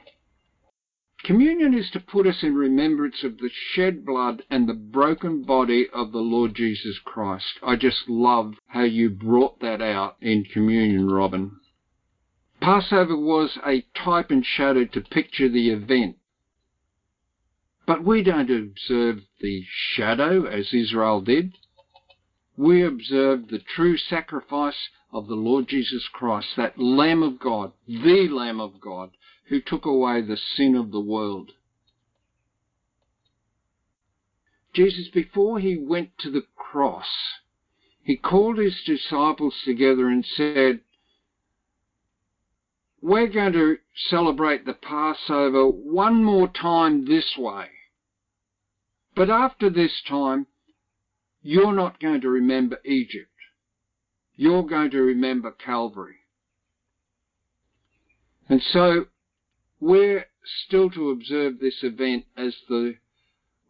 Communion 1.25 1.73
is 1.73 1.89
to 1.91 2.01
put 2.01 2.27
us 2.27 2.43
in 2.43 2.55
remembrance 2.55 3.25
of 3.25 3.39
the 3.39 3.49
shed 3.73 4.05
blood 4.05 4.43
and 4.51 4.69
the 4.69 4.75
broken 4.75 5.43
body 5.43 5.89
of 5.91 6.13
the 6.13 6.19
Lord 6.19 6.55
Jesus 6.55 6.99
Christ. 7.03 7.59
I 7.63 7.77
just 7.77 8.11
love 8.11 8.53
how 8.67 8.83
you 8.83 9.09
brought 9.09 9.59
that 9.61 9.81
out 9.81 10.17
in 10.21 10.45
communion, 10.45 11.09
Robin. 11.11 11.53
Passover 12.61 13.17
was 13.17 13.57
a 13.67 13.87
type 13.97 14.31
and 14.31 14.45
shadow 14.45 14.85
to 14.85 15.01
picture 15.01 15.49
the 15.49 15.71
event. 15.71 16.17
But 17.87 18.05
we 18.05 18.21
don't 18.21 18.51
observe 18.51 19.21
the 19.41 19.65
shadow 19.95 20.45
as 20.45 20.75
Israel 20.75 21.23
did. 21.23 21.55
We 22.59 22.83
observe 22.83 23.49
the 23.49 23.61
true 23.75 23.97
sacrifice 23.97 24.91
of 25.15 25.29
the 25.29 25.37
Lord 25.37 25.69
Jesus 25.69 26.09
Christ, 26.13 26.49
that 26.57 26.77
Lamb 26.77 27.23
of 27.23 27.39
God, 27.39 27.71
the 27.87 28.29
Lamb 28.29 28.61
of 28.61 28.81
God, 28.81 29.11
who 29.45 29.61
took 29.61 29.87
away 29.87 30.21
the 30.21 30.37
sin 30.37 30.75
of 30.75 30.91
the 30.91 31.01
world. 31.01 31.53
Jesus, 34.75 35.07
before 35.15 35.61
he 35.61 35.77
went 35.77 36.19
to 36.19 36.31
the 36.31 36.43
cross, 36.57 37.07
he 38.03 38.17
called 38.17 38.59
his 38.59 38.83
disciples 38.85 39.55
together 39.65 40.09
and 40.09 40.27
said, 40.27 40.81
We're 43.01 43.29
going 43.29 43.53
to 43.53 43.77
celebrate 44.09 44.67
the 44.67 44.75
Passover 44.75 45.69
one 45.69 46.25
more 46.25 46.49
time 46.49 47.07
this 47.07 47.37
way. 47.39 47.67
But 49.15 49.31
after 49.31 49.71
this 49.71 50.03
time, 50.09 50.49
you're 51.41 51.73
not 51.73 52.01
going 52.01 52.21
to 52.23 52.29
remember 52.29 52.79
Egypt. 52.85 53.29
You're 54.37 54.65
going 54.65 54.91
to 54.91 55.01
remember 55.01 55.51
Calvary. 55.53 56.17
And 58.49 58.63
so 58.63 59.07
we're 59.81 60.27
still 60.67 60.91
to 60.91 61.11
observe 61.11 61.59
this 61.59 61.83
event 61.83 62.27
as 62.37 62.55
the 62.69 62.97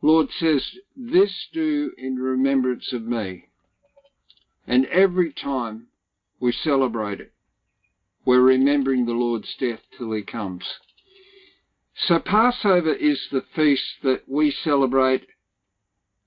Lord 0.02 0.28
says, 0.38 0.62
This 0.97 1.49
do 1.52 1.92
in 1.97 2.16
remembrance 2.16 2.92
of 2.92 3.02
me. 3.02 3.49
And 4.66 4.87
every 4.87 5.33
time 5.33 5.88
we 6.40 6.52
celebrate 6.52 7.21
it, 7.21 7.33
we're 8.25 8.40
remembering 8.40 9.04
the 9.04 9.12
Lord's 9.12 9.54
death 9.59 9.80
till 9.97 10.12
he 10.12 10.23
comes. 10.23 10.64
So 12.06 12.18
Passover 12.18 12.92
is 12.92 13.21
the 13.30 13.44
feast 13.54 14.02
that 14.02 14.28
we 14.28 14.50
celebrate 14.50 15.26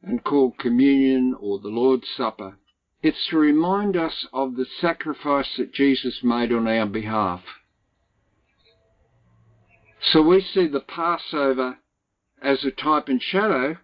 and 0.02 0.24
call 0.24 0.52
communion 0.52 1.36
or 1.40 1.60
the 1.60 1.70
Lord's 1.70 2.08
Supper. 2.16 2.58
It's 3.02 3.28
to 3.30 3.38
remind 3.38 3.96
us 3.96 4.26
of 4.34 4.56
the 4.56 4.66
sacrifice 4.82 5.50
that 5.58 5.74
Jesus 5.74 6.20
made 6.24 6.52
on 6.52 6.68
our 6.68 6.86
behalf. 6.86 7.42
So 10.12 10.22
we 10.22 10.42
see 10.42 10.68
the 10.68 10.80
Passover 10.80 11.78
as 12.42 12.64
a 12.64 12.72
type 12.72 13.08
and 13.08 13.22
shadow 13.22 13.78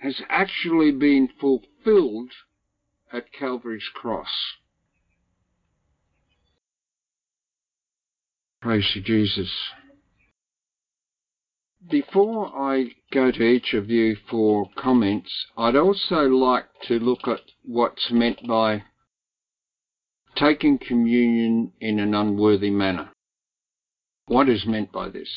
has 0.00 0.20
actually 0.28 0.92
been 0.92 1.28
fulfilled 1.40 2.30
at 3.12 3.32
Calvary's 3.32 3.88
cross. 3.94 4.28
Praise 8.60 8.88
to 8.94 9.00
Jesus. 9.00 9.50
Before 11.90 12.46
I 12.56 12.94
go 13.12 13.30
to 13.30 13.42
each 13.42 13.74
of 13.74 13.90
you 13.90 14.16
for 14.16 14.70
comments, 14.76 15.46
I'd 15.56 15.76
also 15.76 16.26
like 16.26 16.66
to 16.88 16.98
look 16.98 17.28
at 17.28 17.42
what's 17.62 18.10
meant 18.10 18.46
by 18.46 18.84
taking 20.34 20.78
communion 20.78 21.72
in 21.80 21.98
an 21.98 22.14
unworthy 22.14 22.70
manner. 22.70 23.12
What 24.26 24.48
is 24.48 24.66
meant 24.66 24.90
by 24.90 25.10
this? 25.10 25.30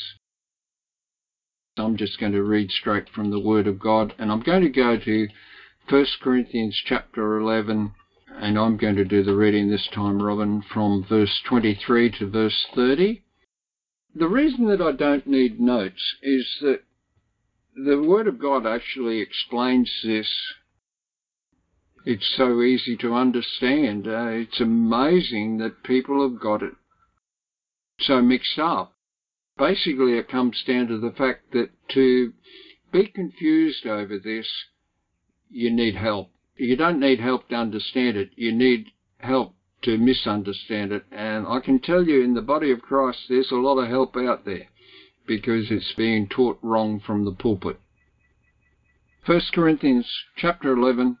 I'm 1.76 1.96
just 1.96 2.18
going 2.18 2.32
to 2.32 2.42
read 2.42 2.70
straight 2.70 3.08
from 3.08 3.30
the 3.30 3.38
Word 3.38 3.66
of 3.66 3.78
God, 3.78 4.14
and 4.18 4.32
I'm 4.32 4.40
going 4.40 4.62
to 4.62 4.68
go 4.68 4.98
to 4.98 5.28
1 5.88 6.06
Corinthians 6.20 6.80
chapter 6.84 7.38
11, 7.38 7.94
and 8.28 8.58
I'm 8.58 8.76
going 8.76 8.96
to 8.96 9.04
do 9.04 9.22
the 9.22 9.36
reading 9.36 9.70
this 9.70 9.88
time, 9.92 10.22
Robin, 10.22 10.62
from 10.62 11.04
verse 11.08 11.40
23 11.46 12.10
to 12.18 12.28
verse 12.28 12.66
30. 12.74 13.22
The 14.14 14.28
reason 14.28 14.66
that 14.68 14.80
I 14.82 14.92
don't 14.92 15.26
need 15.26 15.60
notes 15.60 16.16
is 16.22 16.58
that 16.62 16.82
the 17.76 18.02
Word 18.02 18.26
of 18.26 18.40
God 18.40 18.66
actually 18.66 19.20
explains 19.20 19.90
this. 20.02 20.28
It's 22.04 22.34
so 22.36 22.60
easy 22.60 22.96
to 22.96 23.14
understand. 23.14 24.08
Uh, 24.08 24.26
it's 24.28 24.60
amazing 24.60 25.58
that 25.58 25.84
people 25.84 26.28
have 26.28 26.40
got 26.40 26.62
it 26.62 26.74
so 28.00 28.20
mixed 28.20 28.58
up. 28.58 28.94
Basically, 29.56 30.14
it 30.14 30.28
comes 30.28 30.62
down 30.66 30.88
to 30.88 30.98
the 30.98 31.12
fact 31.12 31.52
that 31.52 31.70
to 31.90 32.32
be 32.90 33.06
confused 33.06 33.86
over 33.86 34.18
this, 34.18 34.48
you 35.50 35.70
need 35.70 35.94
help. 35.94 36.30
You 36.56 36.76
don't 36.76 36.98
need 36.98 37.20
help 37.20 37.48
to 37.50 37.54
understand 37.54 38.16
it. 38.16 38.30
You 38.36 38.52
need 38.52 38.86
help 39.18 39.54
to 39.82 39.98
misunderstand 39.98 40.92
it. 40.92 41.04
And 41.10 41.46
I 41.46 41.60
can 41.60 41.80
tell 41.80 42.04
you 42.04 42.22
in 42.22 42.34
the 42.34 42.42
body 42.42 42.70
of 42.70 42.82
Christ, 42.82 43.18
there's 43.28 43.50
a 43.50 43.56
lot 43.56 43.78
of 43.78 43.88
help 43.88 44.16
out 44.16 44.44
there 44.44 44.68
because 45.26 45.70
it's 45.70 45.94
being 45.96 46.28
taught 46.28 46.58
wrong 46.62 47.00
from 47.00 47.24
the 47.24 47.32
pulpit. 47.32 47.78
1 49.26 49.40
Corinthians 49.52 50.06
chapter 50.36 50.72
11, 50.72 51.16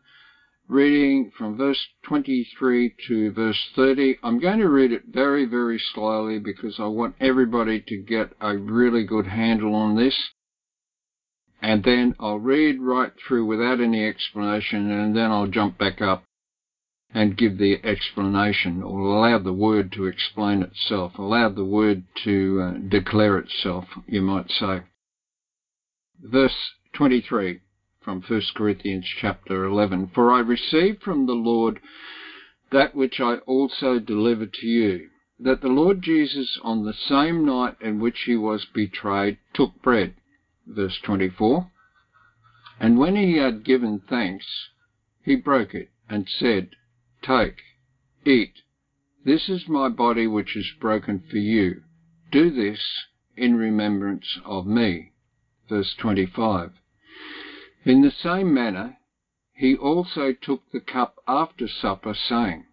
reading 0.68 1.30
from 1.36 1.56
verse 1.56 1.80
23 2.04 2.94
to 3.08 3.30
verse 3.32 3.68
30. 3.76 4.18
I'm 4.22 4.40
going 4.40 4.58
to 4.58 4.68
read 4.68 4.92
it 4.92 5.02
very, 5.06 5.44
very 5.44 5.80
slowly 5.94 6.38
because 6.38 6.76
I 6.78 6.86
want 6.86 7.16
everybody 7.20 7.80
to 7.88 7.96
get 7.96 8.32
a 8.40 8.56
really 8.56 9.04
good 9.04 9.26
handle 9.26 9.74
on 9.74 9.96
this. 9.96 10.16
And 11.62 11.84
then 11.84 12.14
I'll 12.18 12.38
read 12.38 12.80
right 12.80 13.12
through 13.26 13.44
without 13.44 13.80
any 13.80 14.06
explanation 14.06 14.90
and 14.90 15.14
then 15.14 15.30
I'll 15.30 15.46
jump 15.46 15.76
back 15.76 16.00
up 16.00 16.24
and 17.12 17.36
give 17.36 17.58
the 17.58 17.84
explanation 17.84 18.82
or 18.82 19.00
allow 19.00 19.38
the 19.38 19.52
word 19.52 19.92
to 19.92 20.06
explain 20.06 20.62
itself, 20.62 21.18
allow 21.18 21.48
the 21.48 21.64
word 21.64 22.04
to 22.24 22.60
uh, 22.62 22.78
declare 22.88 23.38
itself, 23.38 23.84
you 24.06 24.22
might 24.22 24.50
say. 24.50 24.82
Verse 26.22 26.72
23 26.92 27.60
from 28.02 28.22
1 28.22 28.42
Corinthians 28.54 29.06
chapter 29.20 29.64
11. 29.64 30.12
For 30.14 30.32
I 30.32 30.40
received 30.40 31.02
from 31.02 31.26
the 31.26 31.32
Lord 31.32 31.80
that 32.70 32.94
which 32.94 33.20
I 33.20 33.36
also 33.46 33.98
delivered 33.98 34.52
to 34.54 34.66
you, 34.66 35.08
that 35.38 35.60
the 35.60 35.68
Lord 35.68 36.02
Jesus, 36.02 36.58
on 36.62 36.84
the 36.84 36.94
same 36.94 37.44
night 37.44 37.76
in 37.80 38.00
which 38.00 38.22
he 38.26 38.36
was 38.36 38.64
betrayed, 38.72 39.38
took 39.54 39.82
bread. 39.82 40.14
Verse 40.66 40.98
24. 41.02 41.70
And 42.78 42.98
when 42.98 43.16
he 43.16 43.36
had 43.36 43.64
given 43.64 44.00
thanks, 44.08 44.46
he 45.22 45.34
broke 45.34 45.74
it 45.74 45.90
and 46.08 46.28
said, 46.28 46.70
Take, 47.22 47.62
eat. 48.24 48.62
This 49.24 49.48
is 49.50 49.68
my 49.68 49.88
body 49.88 50.26
which 50.26 50.56
is 50.56 50.72
broken 50.80 51.20
for 51.20 51.36
you. 51.36 51.82
Do 52.32 52.50
this 52.50 53.04
in 53.36 53.56
remembrance 53.56 54.38
of 54.44 54.66
me. 54.66 55.12
Verse 55.68 55.94
25. 55.94 56.72
In 57.84 58.00
the 58.00 58.10
same 58.10 58.52
manner, 58.54 58.96
he 59.54 59.76
also 59.76 60.32
took 60.32 60.70
the 60.70 60.80
cup 60.80 61.16
after 61.28 61.68
supper, 61.68 62.14
saying, 62.14 62.64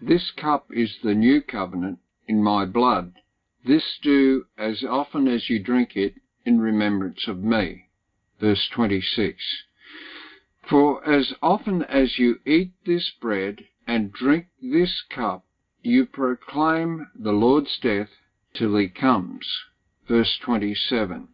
This 0.00 0.30
cup 0.30 0.72
is 0.72 0.98
the 1.02 1.14
new 1.14 1.42
covenant 1.42 1.98
in 2.26 2.42
my 2.42 2.64
blood. 2.64 3.12
This 3.64 3.98
do 4.02 4.46
as 4.56 4.82
often 4.82 5.28
as 5.28 5.50
you 5.50 5.58
drink 5.58 5.94
it 5.94 6.14
in 6.44 6.58
remembrance 6.58 7.28
of 7.28 7.44
me. 7.44 7.90
Verse 8.40 8.66
26. 8.68 9.44
For 10.68 11.06
as 11.06 11.34
often 11.42 11.82
as 11.82 12.18
you 12.18 12.40
eat 12.46 12.72
this 12.86 13.10
bread 13.20 13.66
and 13.86 14.12
drink 14.12 14.46
this 14.60 15.02
cup, 15.10 15.44
you 15.82 16.06
proclaim 16.06 17.06
the 17.14 17.32
Lord's 17.32 17.78
death 17.78 18.08
till 18.54 18.76
he 18.76 18.88
comes. 18.88 19.46
Verse 20.08 20.38
27. 20.42 21.28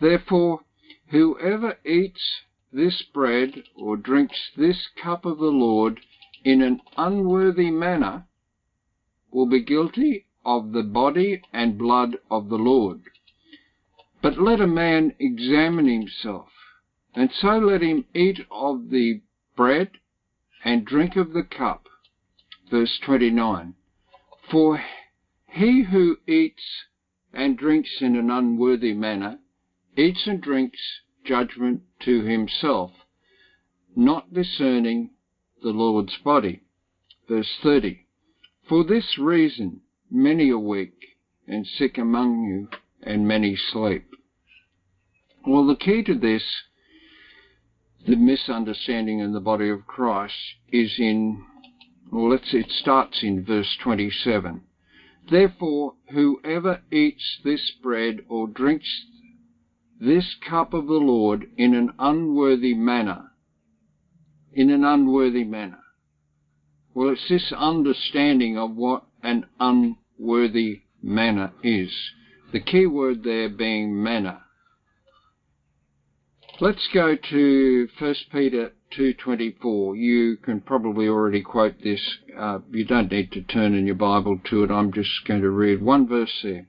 Therefore, 0.00 0.60
whoever 1.08 1.78
eats 1.84 2.42
this 2.72 3.02
bread 3.02 3.62
or 3.74 3.96
drinks 3.96 4.50
this 4.56 4.88
cup 5.02 5.24
of 5.24 5.38
the 5.38 5.44
Lord 5.44 6.00
in 6.44 6.62
an 6.62 6.80
unworthy 6.96 7.70
manner 7.70 8.26
will 9.30 9.46
be 9.46 9.60
guilty 9.60 10.26
of 10.44 10.72
the 10.72 10.82
body 10.82 11.42
and 11.52 11.78
blood 11.78 12.18
of 12.30 12.48
the 12.48 12.58
Lord. 12.58 13.02
But 14.20 14.40
let 14.40 14.60
a 14.60 14.66
man 14.66 15.14
examine 15.18 15.88
himself, 15.88 16.48
and 17.14 17.30
so 17.32 17.58
let 17.58 17.82
him 17.82 18.04
eat 18.14 18.40
of 18.50 18.90
the 18.90 19.20
bread 19.56 19.90
and 20.64 20.84
drink 20.84 21.16
of 21.16 21.32
the 21.32 21.42
cup. 21.42 21.88
Verse 22.70 22.98
29. 23.04 23.74
For 24.50 24.82
he 25.48 25.82
who 25.82 26.16
eats 26.26 26.62
and 27.32 27.56
drinks 27.56 28.00
in 28.00 28.16
an 28.16 28.30
unworthy 28.30 28.92
manner 28.92 29.38
eats 29.96 30.26
and 30.26 30.40
drinks 30.40 30.78
judgment 31.24 31.82
to 32.00 32.22
himself, 32.22 32.90
not 33.94 34.32
discerning 34.32 35.10
the 35.62 35.70
Lord's 35.70 36.16
body. 36.24 36.62
Verse 37.28 37.50
30 37.62 38.06
For 38.68 38.84
this 38.84 39.18
reason 39.18 39.80
many 40.10 40.50
are 40.50 40.58
weak 40.58 40.94
and 41.46 41.66
sick 41.66 41.98
among 41.98 42.44
you, 42.44 42.68
and 43.02 43.26
many 43.26 43.56
sleep. 43.56 44.04
Well, 45.46 45.66
the 45.66 45.74
key 45.74 46.02
to 46.04 46.14
this, 46.14 46.44
the 48.06 48.16
misunderstanding 48.16 49.20
in 49.20 49.32
the 49.32 49.40
body 49.40 49.68
of 49.68 49.86
Christ, 49.86 50.34
is 50.72 50.98
in, 50.98 51.44
well, 52.10 52.30
let's, 52.30 52.52
it 52.52 52.70
starts 52.70 53.22
in 53.22 53.44
verse 53.44 53.76
27. 53.82 54.62
Therefore, 55.30 55.94
whoever 56.10 56.82
eats 56.90 57.38
this 57.44 57.70
bread 57.82 58.20
or 58.28 58.48
drinks 58.48 59.06
this 60.00 60.34
cup 60.48 60.74
of 60.74 60.88
the 60.88 60.94
Lord 60.94 61.46
in 61.56 61.74
an 61.74 61.92
unworthy 61.98 62.74
manner. 62.74 63.30
In 64.52 64.68
an 64.68 64.84
unworthy 64.84 65.44
manner. 65.44 65.78
Well, 66.92 67.10
it's 67.10 67.28
this 67.28 67.52
understanding 67.52 68.58
of 68.58 68.74
what 68.74 69.04
an 69.22 69.46
unworthy 69.60 70.82
manner 71.00 71.52
is. 71.62 71.92
The 72.52 72.60
key 72.60 72.86
word 72.86 73.22
there 73.22 73.48
being 73.48 74.02
manner. 74.02 74.40
Let's 76.62 76.88
go 76.94 77.16
to 77.16 77.88
1 77.98 78.14
Peter 78.30 78.70
2.24. 78.96 79.98
You 79.98 80.36
can 80.36 80.60
probably 80.60 81.08
already 81.08 81.42
quote 81.42 81.82
this. 81.82 82.18
Uh, 82.38 82.60
you 82.70 82.84
don't 82.84 83.10
need 83.10 83.32
to 83.32 83.42
turn 83.42 83.74
in 83.74 83.84
your 83.84 83.96
Bible 83.96 84.38
to 84.44 84.62
it. 84.62 84.70
I'm 84.70 84.92
just 84.92 85.10
going 85.26 85.40
to 85.40 85.50
read 85.50 85.82
one 85.82 86.06
verse 86.06 86.30
there. 86.44 86.68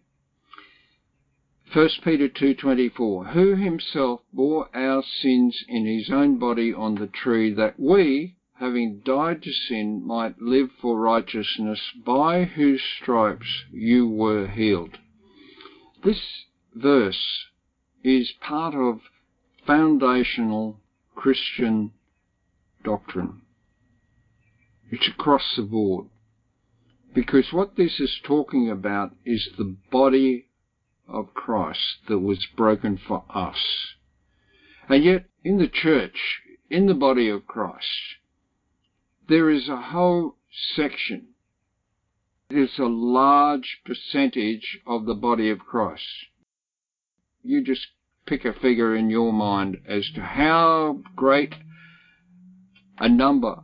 1 1.73 1.89
Peter 2.03 2.27
2:24 2.27 3.34
Who 3.34 3.53
himself 3.53 4.21
bore 4.34 4.67
our 4.75 5.03
sins 5.03 5.63
in 5.67 5.86
his 5.86 6.10
own 6.10 6.39
body 6.39 6.73
on 6.73 6.95
the 6.95 7.06
tree 7.06 7.53
that 7.53 7.79
we 7.79 8.38
having 8.56 9.01
died 9.06 9.43
to 9.43 9.51
sin 9.51 10.03
might 10.03 10.41
live 10.41 10.71
for 10.82 10.99
righteousness 10.99 11.79
by 12.03 12.45
whose 12.45 12.82
stripes 12.99 13.65
you 13.71 14.10
were 14.10 14.47
healed. 14.47 14.97
This 16.03 16.45
verse 16.73 17.45
is 18.03 18.32
part 18.41 18.73
of 18.73 18.99
foundational 19.65 20.80
Christian 21.15 21.91
doctrine. 22.84 23.41
It's 24.91 25.08
across 25.08 25.56
the 25.56 25.63
board. 25.63 26.08
Because 27.13 27.54
what 27.54 27.76
this 27.76 27.99
is 27.99 28.19
talking 28.23 28.69
about 28.69 29.12
is 29.26 29.49
the 29.58 29.76
body 29.91 30.47
of 31.08 31.34
Christ 31.34 31.99
that 32.08 32.19
was 32.19 32.47
broken 32.56 32.97
for 32.97 33.23
us. 33.34 33.58
And 34.89 35.04
yet, 35.04 35.26
in 35.43 35.58
the 35.58 35.67
church, 35.67 36.41
in 36.69 36.88
the 36.88 36.93
body 36.93 37.30
of 37.30 37.45
Christ, 37.45 37.88
there 39.30 39.49
is 39.49 39.69
a 39.69 39.78
whole 39.78 40.36
section, 40.76 41.30
It's 42.49 42.78
a 42.78 42.86
large 42.86 43.80
percentage 43.86 44.80
of 44.86 45.06
the 45.06 45.15
body 45.15 45.49
of 45.49 45.60
Christ. 45.60 46.28
You 47.41 47.63
just 47.63 47.88
pick 48.25 48.45
a 48.45 48.53
figure 48.53 48.95
in 48.95 49.09
your 49.09 49.33
mind 49.33 49.77
as 49.86 50.09
to 50.15 50.21
how 50.21 51.01
great 51.15 51.55
a 52.97 53.09
number 53.09 53.63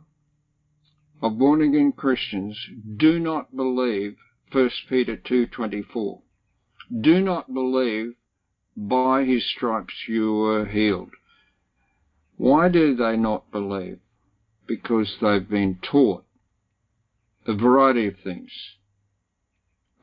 of 1.22 1.38
born 1.38 1.62
again 1.62 1.92
Christians 1.92 2.58
do 2.96 3.18
not 3.18 3.54
believe 3.54 4.16
1 4.52 4.70
Peter 4.88 5.16
2:24 5.16 6.22
do 7.00 7.20
not 7.20 7.52
believe 7.54 8.14
by 8.76 9.24
his 9.24 9.48
stripes 9.48 10.08
you 10.08 10.32
were 10.32 10.66
healed. 10.66 11.12
Why 12.36 12.68
do 12.68 12.96
they 12.96 13.16
not 13.16 13.50
believe? 13.52 14.00
Because 14.66 15.16
they've 15.20 15.48
been 15.48 15.78
taught 15.82 16.24
a 17.46 17.54
variety 17.54 18.06
of 18.06 18.18
things. 18.18 18.50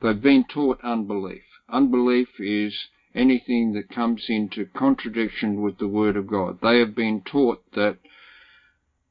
They've 0.00 0.20
been 0.20 0.44
taught 0.44 0.80
unbelief. 0.82 1.42
Unbelief 1.68 2.28
is 2.38 2.88
anything 3.14 3.72
that 3.72 3.94
comes 3.94 4.26
into 4.28 4.66
contradiction 4.66 5.62
with 5.62 5.78
the 5.78 5.88
Word 5.88 6.16
of 6.16 6.26
God. 6.26 6.58
They 6.62 6.78
have 6.78 6.94
been 6.94 7.22
taught 7.22 7.62
that 7.74 7.98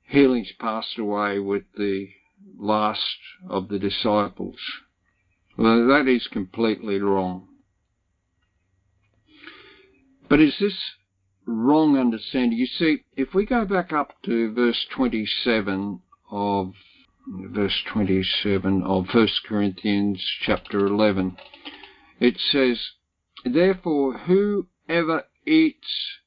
healings 0.08 0.52
passed 0.60 0.98
away 0.98 1.40
with 1.40 1.64
the 1.78 2.10
last 2.58 3.18
of 3.50 3.68
the 3.68 3.80
disciples. 3.80 4.58
Well, 5.58 5.88
that 5.88 6.08
is 6.08 6.28
completely 6.28 7.00
wrong. 7.00 7.48
But 10.30 10.40
is 10.40 10.56
this 10.60 10.78
wrong 11.46 11.98
understanding? 11.98 12.58
You 12.58 12.68
see, 12.68 13.04
if 13.16 13.34
we 13.34 13.46
go 13.46 13.66
back 13.66 13.92
up 13.92 14.14
to 14.24 14.54
verse 14.54 14.86
27 14.94 16.02
of 16.30 16.74
verse 17.28 17.84
27 17.92 18.84
of 18.84 19.08
1 19.14 19.28
Corinthians 19.46 20.24
chapter 20.42 20.86
11, 20.86 21.38
it 22.20 22.38
says, 22.38 22.80
Therefore, 23.46 24.18
whoever 24.18 25.26
eats 25.46 26.18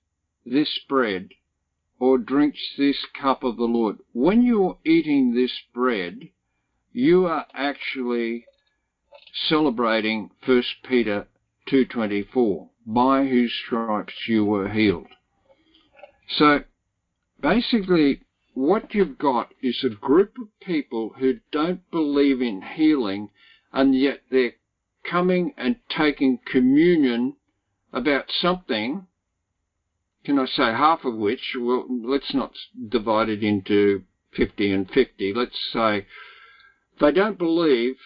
this 0.44 0.78
bread 0.88 1.30
or 1.98 2.18
drinks 2.18 2.74
this 2.76 3.04
cup 3.14 3.42
of 3.44 3.56
the 3.56 3.64
Lord, 3.64 3.98
when 4.12 4.42
you're 4.42 4.78
eating 4.84 5.34
this 5.34 5.60
bread, 5.74 6.30
you 6.92 7.26
are 7.26 7.46
actually 7.52 8.46
celebrating 9.32 10.30
1 10.44 10.62
Peter 10.82 11.28
2.24 11.68 12.68
by 12.86 13.26
whose 13.26 13.52
stripes 13.52 14.26
you 14.26 14.44
were 14.44 14.68
healed. 14.68 15.06
So 16.28 16.64
basically, 17.40 18.22
what 18.54 18.94
you've 18.94 19.18
got 19.18 19.52
is 19.62 19.84
a 19.84 19.90
group 19.90 20.36
of 20.38 20.48
people 20.60 21.14
who 21.18 21.40
don't 21.52 21.88
believe 21.90 22.40
in 22.40 22.62
healing, 22.62 23.30
and 23.72 23.94
yet 23.94 24.22
they're 24.30 24.54
coming 25.10 25.52
and 25.56 25.76
taking 25.88 26.38
communion 26.50 27.34
about 27.92 28.24
something. 28.30 29.06
Can 30.24 30.38
I 30.38 30.46
say 30.46 30.64
half 30.64 31.04
of 31.04 31.16
which? 31.16 31.56
Well, 31.58 31.86
let's 32.04 32.32
not 32.34 32.52
divide 32.88 33.28
it 33.28 33.42
into 33.42 34.02
50 34.36 34.72
and 34.72 34.88
50. 34.90 35.32
Let's 35.34 35.58
say 35.72 36.06
they 37.00 37.10
don't 37.10 37.38
believe 37.38 37.96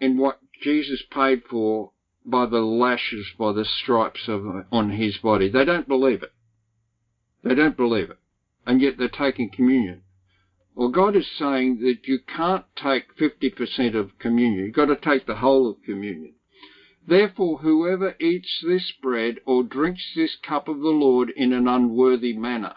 in 0.00 0.16
what 0.16 0.38
Jesus 0.62 1.02
paid 1.10 1.42
for 1.48 1.92
by 2.24 2.46
the 2.46 2.60
lashes, 2.60 3.26
by 3.38 3.52
the 3.52 3.64
stripes 3.64 4.28
of, 4.28 4.44
on 4.72 4.90
his 4.90 5.18
body. 5.18 5.48
They 5.48 5.64
don't 5.64 5.88
believe 5.88 6.22
it. 6.22 6.32
They 7.44 7.54
don't 7.54 7.76
believe 7.76 8.10
it. 8.10 8.18
And 8.66 8.80
yet 8.80 8.98
they're 8.98 9.08
taking 9.08 9.50
communion. 9.50 10.02
Well, 10.74 10.88
God 10.88 11.16
is 11.16 11.26
saying 11.38 11.80
that 11.80 12.06
you 12.06 12.18
can't 12.20 12.64
take 12.76 13.16
50% 13.16 13.94
of 13.94 14.18
communion. 14.18 14.66
You've 14.66 14.74
got 14.74 14.86
to 14.86 14.96
take 14.96 15.26
the 15.26 15.36
whole 15.36 15.70
of 15.70 15.82
communion. 15.84 16.34
Therefore, 17.08 17.60
whoever 17.60 18.14
eats 18.20 18.62
this 18.62 18.92
bread 19.00 19.38
or 19.46 19.62
drinks 19.62 20.12
this 20.14 20.36
cup 20.36 20.68
of 20.68 20.80
the 20.80 20.90
Lord 20.90 21.30
in 21.30 21.54
an 21.54 21.66
unworthy 21.66 22.34
manner, 22.34 22.74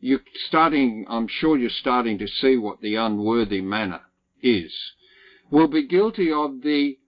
you're 0.00 0.20
starting, 0.46 1.06
I'm 1.08 1.28
sure 1.28 1.56
you're 1.56 1.70
starting 1.70 2.18
to 2.18 2.28
see 2.28 2.58
what 2.58 2.82
the 2.82 2.96
unworthy 2.96 3.62
manner 3.62 4.02
is, 4.42 4.92
will 5.50 5.66
be 5.66 5.86
guilty 5.86 6.30
of 6.30 6.60
the 6.60 6.98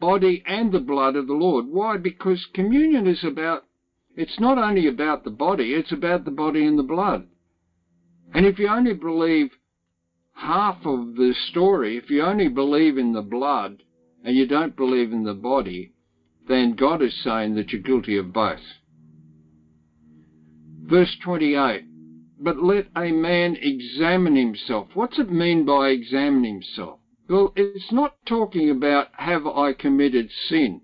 body 0.00 0.42
and 0.44 0.72
the 0.72 0.80
blood 0.80 1.14
of 1.14 1.28
the 1.28 1.34
Lord. 1.34 1.66
Why? 1.68 1.98
Because 1.98 2.44
communion 2.52 3.06
is 3.06 3.22
about, 3.22 3.62
it's 4.16 4.40
not 4.40 4.58
only 4.58 4.88
about 4.88 5.22
the 5.22 5.30
body, 5.30 5.72
it's 5.72 5.92
about 5.92 6.24
the 6.24 6.32
body 6.32 6.66
and 6.66 6.76
the 6.76 6.82
blood. 6.82 7.28
And 8.34 8.44
if 8.44 8.58
you 8.58 8.66
only 8.66 8.92
believe 8.92 9.52
half 10.32 10.84
of 10.84 11.14
the 11.14 11.32
story, 11.48 11.96
if 11.96 12.10
you 12.10 12.22
only 12.22 12.48
believe 12.48 12.98
in 12.98 13.12
the 13.12 13.22
blood 13.22 13.84
and 14.26 14.36
you 14.36 14.44
don't 14.44 14.74
believe 14.74 15.12
in 15.12 15.22
the 15.22 15.32
body, 15.32 15.92
then 16.48 16.74
God 16.74 17.00
is 17.00 17.14
saying 17.22 17.54
that 17.54 17.70
you're 17.70 17.80
guilty 17.80 18.16
of 18.16 18.32
both. 18.32 18.58
Verse 20.82 21.16
28 21.22 21.84
But 22.40 22.60
let 22.60 22.88
a 22.96 23.12
man 23.12 23.56
examine 23.60 24.34
himself. 24.34 24.88
What's 24.94 25.20
it 25.20 25.30
mean 25.30 25.64
by 25.64 25.90
examine 25.90 26.42
himself? 26.42 26.98
Well, 27.28 27.52
it's 27.54 27.92
not 27.92 28.16
talking 28.26 28.68
about 28.68 29.10
have 29.12 29.46
I 29.46 29.72
committed 29.72 30.30
sin. 30.48 30.80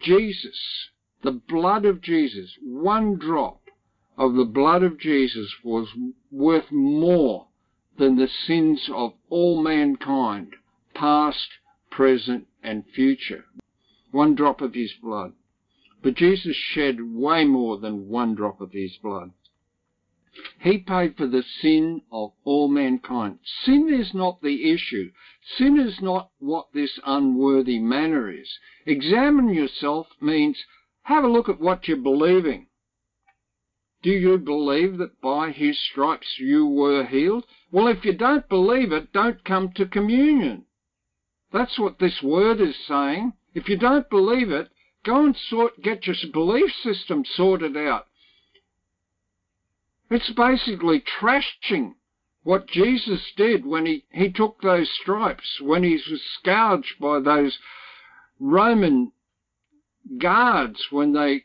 Jesus, 0.00 0.88
the 1.22 1.40
blood 1.48 1.84
of 1.84 2.00
Jesus, 2.00 2.50
one 2.60 3.18
drop 3.18 3.60
of 4.18 4.34
the 4.34 4.44
blood 4.44 4.82
of 4.82 4.98
Jesus 4.98 5.48
was 5.62 5.86
worth 6.32 6.72
more 6.72 7.46
than 7.98 8.16
the 8.16 8.28
sins 8.46 8.90
of 8.92 9.12
all 9.30 9.62
mankind, 9.62 10.54
past, 10.92 11.48
present, 11.94 12.46
and 12.62 12.84
future. 12.94 13.44
One 14.10 14.34
drop 14.34 14.60
of 14.60 14.74
his 14.74 14.92
blood. 15.00 15.32
But 16.02 16.16
Jesus 16.16 16.56
shed 16.56 16.98
way 17.00 17.44
more 17.44 17.78
than 17.78 18.08
one 18.08 18.34
drop 18.34 18.60
of 18.60 18.72
his 18.72 18.96
blood. 19.02 19.30
He 20.60 20.78
paid 20.78 21.16
for 21.16 21.28
the 21.28 21.44
sin 21.44 22.02
of 22.10 22.32
all 22.42 22.66
mankind. 22.66 23.38
Sin 23.64 23.88
is 23.92 24.12
not 24.12 24.42
the 24.42 24.72
issue. 24.72 25.12
Sin 25.56 25.78
is 25.78 26.00
not 26.02 26.30
what 26.40 26.72
this 26.72 26.98
unworthy 27.06 27.78
manner 27.78 28.28
is. 28.28 28.58
Examine 28.86 29.54
yourself 29.54 30.08
means 30.20 30.58
have 31.02 31.22
a 31.22 31.28
look 31.28 31.48
at 31.48 31.60
what 31.60 31.86
you're 31.86 31.96
believing. 31.96 32.66
Do 34.02 34.10
you 34.10 34.36
believe 34.38 34.98
that 34.98 35.20
by 35.20 35.52
his 35.52 35.78
stripes 35.78 36.40
you 36.40 36.66
were 36.66 37.04
healed? 37.04 37.46
Well, 37.70 37.86
if 37.86 38.04
you 38.04 38.14
don't 38.14 38.48
believe 38.48 38.90
it, 38.90 39.12
don't 39.12 39.44
come 39.44 39.72
to 39.74 39.86
communion. 39.86 40.66
That's 41.54 41.78
what 41.78 42.00
this 42.00 42.20
word 42.20 42.60
is 42.60 42.74
saying. 42.88 43.32
If 43.54 43.68
you 43.68 43.78
don't 43.78 44.10
believe 44.10 44.50
it, 44.50 44.70
go 45.04 45.24
and 45.24 45.36
sort, 45.48 45.80
get 45.80 46.04
your 46.04 46.16
belief 46.32 46.68
system 46.82 47.24
sorted 47.36 47.76
out. 47.76 48.08
It's 50.10 50.32
basically 50.32 51.00
trashing 51.20 51.92
what 52.42 52.66
Jesus 52.66 53.20
did 53.36 53.64
when 53.64 53.86
he, 53.86 54.04
he 54.10 54.32
took 54.32 54.60
those 54.62 54.90
stripes, 55.00 55.60
when 55.62 55.84
he 55.84 55.92
was 55.92 56.20
scourged 56.40 56.98
by 57.00 57.20
those 57.20 57.56
Roman 58.40 59.12
guards, 60.18 60.84
when 60.90 61.12
they 61.12 61.44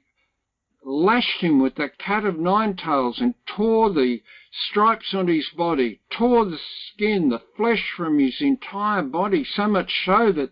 lashed 0.83 1.41
him 1.41 1.59
with 1.59 1.75
that 1.75 1.97
cat 1.97 2.23
of 2.25 2.39
nine 2.39 2.75
tails 2.75 3.19
and 3.19 3.35
tore 3.45 3.89
the 3.91 4.21
stripes 4.51 5.13
on 5.13 5.27
his 5.27 5.49
body, 5.49 5.99
tore 6.09 6.45
the 6.45 6.59
skin, 6.91 7.29
the 7.29 7.41
flesh 7.57 7.91
from 7.95 8.19
his 8.19 8.41
entire 8.41 9.01
body, 9.01 9.43
so 9.43 9.67
much 9.67 10.05
so 10.05 10.31
that 10.31 10.51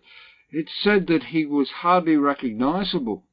it 0.50 0.68
said 0.82 1.06
that 1.06 1.24
he 1.24 1.44
was 1.44 1.70
hardly 1.70 2.16
recognizable. 2.16 3.24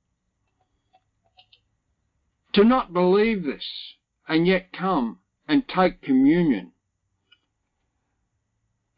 To 2.54 2.64
not 2.64 2.94
believe 2.94 3.44
this 3.44 3.96
and 4.28 4.48
yet 4.48 4.72
come 4.72 5.20
and 5.48 5.68
take 5.68 6.02
communion. 6.02 6.72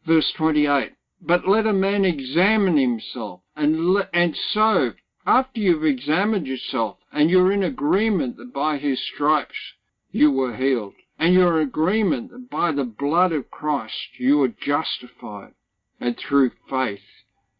Verse 0.06 0.32
28 0.36 0.92
But 1.20 1.48
let 1.48 1.66
a 1.66 1.72
man 1.72 2.04
examine 2.04 2.76
himself, 2.76 3.42
and, 3.54 4.04
and 4.12 4.36
so, 4.52 4.94
after 5.28 5.60
you've 5.60 5.84
examined 5.84 6.46
yourself 6.46 6.96
and 7.12 7.28
you're 7.28 7.52
in 7.52 7.62
agreement 7.62 8.38
that 8.38 8.50
by 8.50 8.78
his 8.78 8.98
stripes 9.14 9.74
you 10.10 10.32
were 10.32 10.56
healed, 10.56 10.94
and 11.18 11.34
you're 11.34 11.60
in 11.60 11.68
agreement 11.68 12.30
that 12.30 12.48
by 12.48 12.72
the 12.72 12.84
blood 12.84 13.30
of 13.30 13.50
Christ 13.50 14.18
you 14.18 14.42
are 14.42 14.48
justified, 14.48 15.52
and 16.00 16.16
through 16.16 16.52
faith 16.70 17.02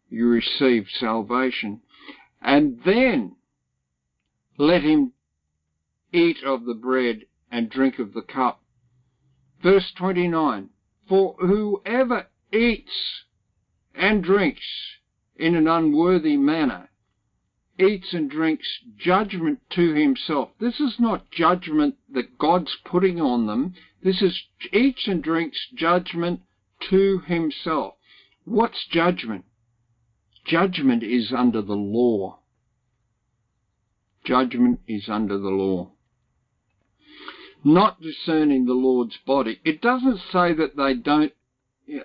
you 0.08 0.28
receive 0.28 0.86
salvation, 0.98 1.82
and 2.40 2.80
then 2.86 3.36
let 4.56 4.82
him 4.82 5.12
eat 6.10 6.42
of 6.42 6.64
the 6.64 6.72
bread 6.72 7.26
and 7.50 7.68
drink 7.68 7.98
of 7.98 8.14
the 8.14 8.22
cup. 8.22 8.62
Verse 9.62 9.92
29 9.98 10.70
For 11.06 11.34
whoever 11.38 12.28
eats 12.50 13.24
and 13.94 14.24
drinks 14.24 14.64
in 15.36 15.54
an 15.54 15.68
unworthy 15.68 16.38
manner 16.38 16.88
eats 17.78 18.12
and 18.12 18.30
drinks 18.30 18.66
judgment 18.96 19.60
to 19.70 19.94
himself. 19.94 20.50
This 20.60 20.80
is 20.80 20.96
not 20.98 21.30
judgment 21.30 21.96
that 22.12 22.38
God's 22.38 22.76
putting 22.84 23.20
on 23.20 23.46
them. 23.46 23.74
This 24.02 24.22
is 24.22 24.42
eats 24.72 25.06
and 25.06 25.22
drinks 25.22 25.58
judgment 25.74 26.40
to 26.90 27.20
himself. 27.20 27.94
What's 28.44 28.86
judgment? 28.86 29.44
Judgment 30.44 31.02
is 31.02 31.32
under 31.32 31.62
the 31.62 31.74
law. 31.74 32.40
Judgment 34.24 34.80
is 34.86 35.08
under 35.08 35.38
the 35.38 35.50
law 35.50 35.92
not 37.64 38.00
discerning 38.00 38.64
the 38.64 38.74
Lord's 38.74 39.16
body. 39.26 39.60
It 39.64 39.80
doesn't 39.80 40.20
say 40.32 40.52
that 40.54 40.76
they 40.76 40.94
don't, 40.94 41.32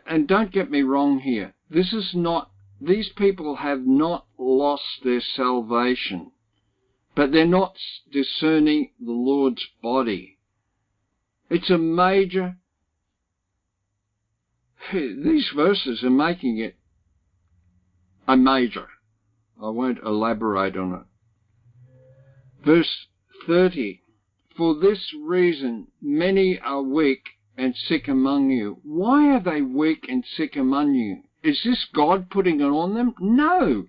and 0.06 0.28
don't 0.28 0.52
get 0.52 0.72
me 0.72 0.82
wrong 0.82 1.20
here, 1.20 1.54
this 1.70 1.94
is 1.94 2.12
not, 2.14 2.52
these 2.86 3.10
people 3.10 3.56
have 3.58 3.86
not 3.86 4.26
lost 4.38 5.04
their 5.04 5.22
salvation, 5.22 6.32
but 7.16 7.32
they're 7.32 7.46
not 7.46 7.76
discerning 8.12 8.92
the 9.00 9.12
Lord's 9.12 9.66
body. 9.82 10.38
It's 11.50 11.70
a 11.70 11.78
major, 11.78 12.58
these 14.94 15.50
verses 15.56 16.04
are 16.04 16.10
making 16.10 16.58
it 16.58 16.76
a 18.28 18.36
major. 18.36 18.88
I 19.62 19.70
won't 19.70 20.00
elaborate 20.04 20.76
on 20.76 20.94
it. 20.94 22.66
Verse 22.66 23.08
30 23.46 24.04
for 24.56 24.76
this 24.76 25.14
reason, 25.20 25.88
many 26.00 26.60
are 26.60 26.84
weak 26.84 27.24
and 27.58 27.76
sick 27.76 28.08
among 28.08 28.52
you. 28.52 28.80
Why 28.84 29.34
are 29.34 29.40
they 29.40 29.62
weak 29.62 30.06
and 30.08 30.24
sick 30.26 30.56
among 30.56 30.94
you? 30.94 31.24
Is 31.44 31.62
this 31.64 31.86
God 31.94 32.30
putting 32.30 32.62
it 32.62 32.66
on 32.66 32.94
them? 32.94 33.14
No. 33.20 33.88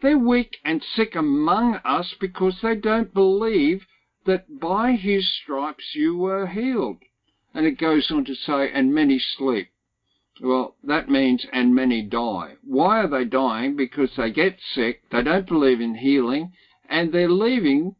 They're 0.00 0.18
weak 0.18 0.56
and 0.64 0.82
sick 0.82 1.14
among 1.14 1.76
us 1.84 2.14
because 2.18 2.60
they 2.62 2.76
don't 2.76 3.12
believe 3.12 3.86
that 4.24 4.60
by 4.60 4.92
his 4.92 5.30
stripes 5.42 5.94
you 5.94 6.16
were 6.16 6.46
healed. 6.46 6.98
And 7.52 7.66
it 7.66 7.78
goes 7.78 8.10
on 8.10 8.24
to 8.24 8.34
say, 8.34 8.70
and 8.72 8.94
many 8.94 9.18
sleep. 9.18 9.68
Well, 10.40 10.76
that 10.84 11.10
means, 11.10 11.44
and 11.52 11.74
many 11.74 12.02
die. 12.02 12.54
Why 12.62 13.00
are 13.00 13.08
they 13.08 13.24
dying? 13.24 13.74
Because 13.74 14.14
they 14.16 14.30
get 14.30 14.60
sick, 14.60 15.02
they 15.10 15.22
don't 15.22 15.48
believe 15.48 15.80
in 15.80 15.96
healing, 15.96 16.52
and 16.88 17.12
they're 17.12 17.28
leaving 17.28 17.96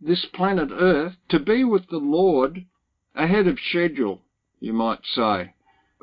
this 0.00 0.24
planet 0.26 0.70
Earth 0.72 1.16
to 1.28 1.38
be 1.38 1.64
with 1.64 1.88
the 1.88 1.98
Lord 1.98 2.66
ahead 3.14 3.46
of 3.46 3.58
schedule, 3.60 4.20
you 4.60 4.72
might 4.72 5.06
say. 5.06 5.54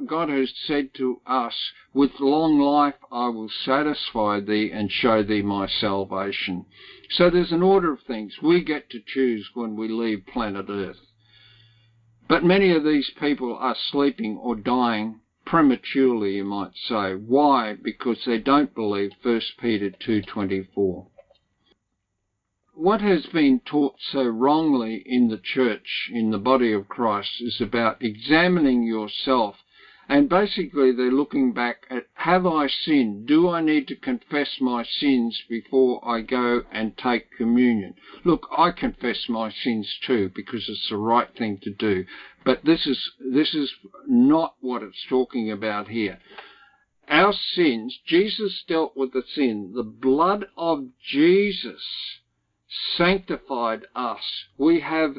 God 0.05 0.29
has 0.29 0.53
said 0.65 0.93
to 0.95 1.21
us, 1.25 1.71
With 1.93 2.19
long 2.19 2.59
life 2.59 2.95
I 3.11 3.29
will 3.29 3.49
satisfy 3.49 4.39
thee 4.39 4.71
and 4.71 4.91
show 4.91 5.23
thee 5.23 5.41
my 5.41 5.67
salvation. 5.67 6.65
So 7.09 7.29
there's 7.29 7.51
an 7.51 7.63
order 7.63 7.93
of 7.93 8.01
things. 8.01 8.41
We 8.41 8.63
get 8.63 8.89
to 8.89 8.99
choose 8.99 9.49
when 9.53 9.75
we 9.75 9.87
leave 9.87 10.25
planet 10.25 10.65
Earth. 10.69 10.99
But 12.27 12.43
many 12.43 12.71
of 12.71 12.83
these 12.83 13.09
people 13.11 13.55
are 13.55 13.75
sleeping 13.75 14.37
or 14.37 14.55
dying 14.55 15.21
prematurely, 15.45 16.37
you 16.37 16.43
might 16.43 16.75
say. 16.75 17.13
Why? 17.13 17.75
Because 17.75 18.25
they 18.25 18.39
don't 18.39 18.73
believe 18.73 19.11
1 19.21 19.41
Peter 19.59 19.89
2.24 19.89 21.07
what 22.75 23.01
has 23.01 23.27
been 23.27 23.59
taught 23.59 23.95
so 23.99 24.23
wrongly 24.23 25.03
in 25.05 25.27
the 25.27 25.37
church, 25.37 26.09
in 26.11 26.31
the 26.31 26.39
body 26.39 26.73
of 26.73 26.89
Christ, 26.89 27.39
is 27.39 27.61
about 27.61 28.01
examining 28.01 28.81
yourself 28.81 29.62
And 30.09 30.27
basically, 30.27 30.91
they're 30.91 31.11
looking 31.11 31.53
back 31.53 31.85
at 31.89 32.07
have 32.13 32.45
I 32.45 32.67
sinned? 32.67 33.25
Do 33.25 33.49
I 33.49 33.61
need 33.61 33.87
to 33.87 33.95
confess 33.95 34.59
my 34.59 34.83
sins 34.83 35.41
before 35.47 36.05
I 36.07 36.21
go 36.21 36.63
and 36.71 36.97
take 36.97 37.31
communion? 37.37 37.95
Look, 38.25 38.47
I 38.55 38.71
confess 38.71 39.29
my 39.29 39.49
sins 39.49 39.97
too 40.05 40.29
because 40.35 40.67
it's 40.67 40.89
the 40.89 40.97
right 40.97 41.33
thing 41.37 41.57
to 41.63 41.71
do. 41.71 42.05
But 42.43 42.65
this 42.65 42.85
is 42.85 43.11
this 43.19 43.53
is 43.53 43.73
not 44.05 44.55
what 44.59 44.83
it's 44.83 45.05
talking 45.07 45.49
about 45.49 45.87
here. 45.87 46.19
Our 47.07 47.33
sins, 47.33 47.97
Jesus 48.05 48.63
dealt 48.67 48.95
with 48.95 49.13
the 49.13 49.23
sin. 49.35 49.73
The 49.75 49.83
blood 49.83 50.45
of 50.57 50.85
Jesus 51.01 51.81
sanctified 52.97 53.85
us. 53.95 54.45
We 54.57 54.79
have 54.81 55.17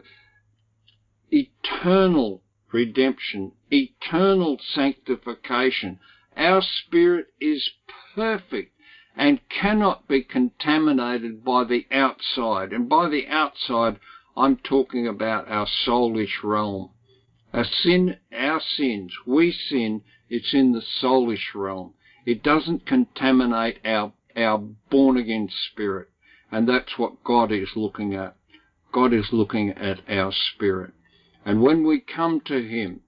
eternal 1.31 2.44
redemption, 2.75 3.53
eternal 3.71 4.59
sanctification. 4.75 5.97
Our 6.37 6.61
spirit 6.61 7.29
is 7.41 7.71
perfect 8.17 8.73
and 9.17 9.39
cannot 9.49 10.09
be 10.09 10.23
contaminated 10.25 11.45
by 11.45 11.63
the 11.63 11.87
outside. 11.93 12.73
And 12.73 12.89
by 12.89 13.09
the 13.09 13.29
outside, 13.29 14.01
I'm 14.37 14.57
talking 14.57 15.07
about 15.07 15.49
our 15.49 15.69
soulish 15.87 16.43
realm. 16.43 16.91
Our 17.53 17.65
sin, 17.65 18.17
our 18.37 18.61
sins, 18.61 19.13
we 19.25 19.53
sin, 19.53 20.03
it's 20.29 20.53
in 20.53 20.73
the 20.73 20.83
soulish 21.01 21.55
realm. 21.55 21.95
It 22.27 22.43
doesn't 22.43 22.87
contaminate 22.87 23.79
our, 23.85 24.13
our 24.35 24.59
born 24.91 25.17
again 25.17 25.49
spirit. 25.71 26.09
And 26.51 26.69
that's 26.69 26.99
what 26.99 27.23
God 27.23 27.53
is 27.53 27.69
looking 27.77 28.15
at. 28.15 28.35
God 28.93 29.13
is 29.13 29.29
looking 29.31 29.71
at 29.71 30.01
our 30.09 30.33
spirit. 30.33 30.93
And 31.45 31.61
when 31.61 31.87
we 31.87 32.01
come 32.01 32.41
to 32.47 32.63
Him, 32.63 33.01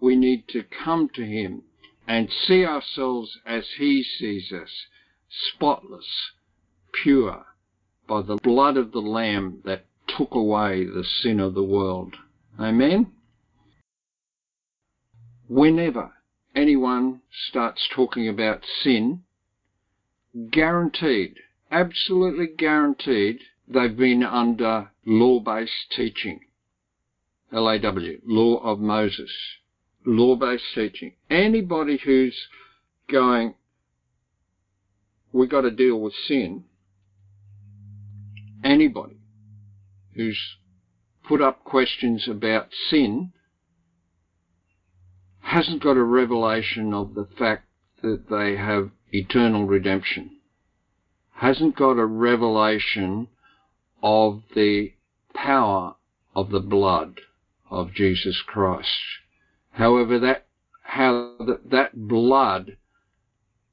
we 0.00 0.16
need 0.16 0.48
to 0.48 0.62
come 0.62 1.08
to 1.14 1.24
Him 1.24 1.62
and 2.08 2.30
see 2.46 2.64
ourselves 2.64 3.38
as 3.46 3.64
He 3.78 4.02
sees 4.02 4.50
us, 4.52 4.70
spotless, 5.28 6.32
pure, 7.02 7.44
by 8.08 8.22
the 8.22 8.36
blood 8.36 8.76
of 8.76 8.92
the 8.92 9.00
Lamb 9.00 9.60
that 9.64 9.84
took 10.06 10.34
away 10.34 10.84
the 10.84 11.04
sin 11.04 11.40
of 11.40 11.54
the 11.54 11.62
world. 11.62 12.16
Amen? 12.58 13.12
Whenever 15.48 16.12
anyone 16.54 17.20
starts 17.48 17.88
talking 17.94 18.28
about 18.28 18.64
sin, 18.82 19.22
guaranteed, 20.50 21.36
absolutely 21.70 22.46
guaranteed, 22.46 23.40
they've 23.68 23.96
been 23.96 24.22
under 24.22 24.90
law 25.04 25.40
based 25.40 25.92
teaching. 25.94 26.40
LAW, 27.52 28.16
Law 28.24 28.56
of 28.62 28.80
Moses, 28.80 29.30
law 30.06 30.36
based 30.36 30.64
teaching. 30.74 31.12
Anybody 31.28 31.98
who's 32.02 32.48
going, 33.10 33.54
we've 35.32 35.50
got 35.50 35.60
to 35.60 35.70
deal 35.70 36.00
with 36.00 36.14
sin, 36.26 36.64
anybody 38.64 39.18
who's 40.14 40.56
put 41.24 41.42
up 41.42 41.62
questions 41.62 42.26
about 42.26 42.68
sin 42.88 43.32
hasn't 45.40 45.82
got 45.82 45.96
a 45.96 46.02
revelation 46.02 46.94
of 46.94 47.14
the 47.14 47.28
fact 47.38 47.66
that 48.02 48.30
they 48.30 48.56
have 48.56 48.90
eternal 49.12 49.66
redemption, 49.66 50.38
hasn't 51.32 51.76
got 51.76 51.98
a 51.98 52.06
revelation 52.06 53.28
of 54.02 54.42
the 54.54 54.92
power 55.34 55.94
of 56.34 56.50
the 56.50 56.60
blood 56.60 57.20
of 57.72 57.94
Jesus 57.94 58.42
Christ. 58.46 58.88
However, 59.70 60.18
that 60.18 60.46
how 60.82 61.36
that, 61.46 61.70
that 61.70 62.08
blood 62.08 62.76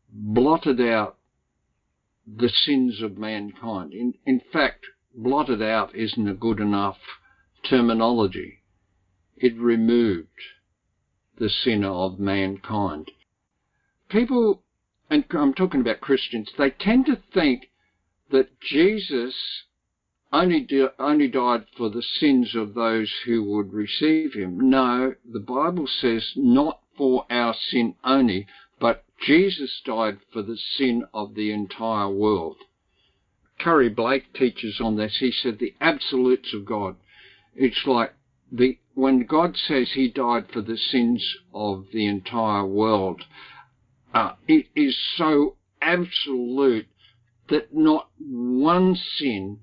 blotted 0.09 0.79
out 0.79 1.17
the 2.25 2.49
sins 2.49 3.01
of 3.01 3.17
mankind. 3.17 3.93
In, 3.93 4.13
in 4.25 4.41
fact, 4.53 4.85
blotted 5.13 5.61
out 5.61 5.93
isn't 5.93 6.27
a 6.27 6.33
good 6.33 6.59
enough 6.59 6.97
terminology. 7.69 8.63
It 9.35 9.57
removed 9.57 10.29
the 11.37 11.49
sin 11.49 11.83
of 11.83 12.19
mankind. 12.19 13.11
People, 14.09 14.63
and 15.09 15.25
I'm 15.31 15.53
talking 15.53 15.81
about 15.81 16.01
Christians, 16.01 16.49
they 16.57 16.69
tend 16.69 17.05
to 17.07 17.19
think 17.33 17.69
that 18.31 18.59
Jesus 18.61 19.35
only, 20.31 20.67
only 20.99 21.27
died 21.27 21.65
for 21.75 21.89
the 21.89 22.03
sins 22.03 22.55
of 22.55 22.73
those 22.73 23.11
who 23.25 23.43
would 23.43 23.73
receive 23.73 24.33
him. 24.33 24.69
No, 24.69 25.15
the 25.25 25.39
Bible 25.39 25.87
says 25.87 26.33
not 26.35 26.81
for 26.95 27.25
our 27.29 27.53
sin 27.53 27.95
only, 28.03 28.45
but 28.79 29.03
Jesus 29.25 29.81
died 29.85 30.19
for 30.31 30.41
the 30.41 30.57
sin 30.57 31.03
of 31.13 31.35
the 31.35 31.51
entire 31.51 32.09
world. 32.09 32.57
Curry 33.59 33.89
Blake 33.89 34.31
teaches 34.33 34.79
on 34.79 34.95
this. 34.95 35.17
He 35.19 35.31
said 35.31 35.59
the 35.59 35.73
absolutes 35.81 36.53
of 36.53 36.65
God. 36.65 36.95
It's 37.55 37.85
like 37.85 38.13
the 38.51 38.77
when 38.93 39.25
God 39.25 39.55
says 39.57 39.91
He 39.93 40.09
died 40.09 40.49
for 40.51 40.61
the 40.61 40.77
sins 40.77 41.25
of 41.53 41.87
the 41.91 42.05
entire 42.05 42.65
world, 42.65 43.23
uh, 44.13 44.33
it 44.47 44.67
is 44.75 44.97
so 45.15 45.55
absolute 45.81 46.87
that 47.49 47.73
not 47.73 48.09
one 48.19 48.95
sin 48.95 49.59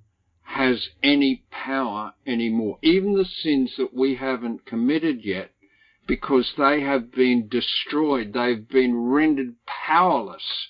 has 0.46 0.88
any 1.02 1.42
power 1.50 2.12
anymore. 2.26 2.78
Even 2.82 3.14
the 3.14 3.24
sins 3.24 3.72
that 3.76 3.92
we 3.92 4.14
haven't 4.14 4.64
committed 4.64 5.24
yet, 5.24 5.50
because 6.06 6.52
they 6.56 6.80
have 6.80 7.12
been 7.12 7.48
destroyed, 7.48 8.32
they've 8.32 8.68
been 8.68 8.96
rendered 8.96 9.54
powerless 9.66 10.68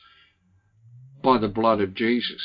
by 1.23 1.37
the 1.37 1.49
blood 1.49 1.81
of 1.81 1.95
Jesus. 1.95 2.43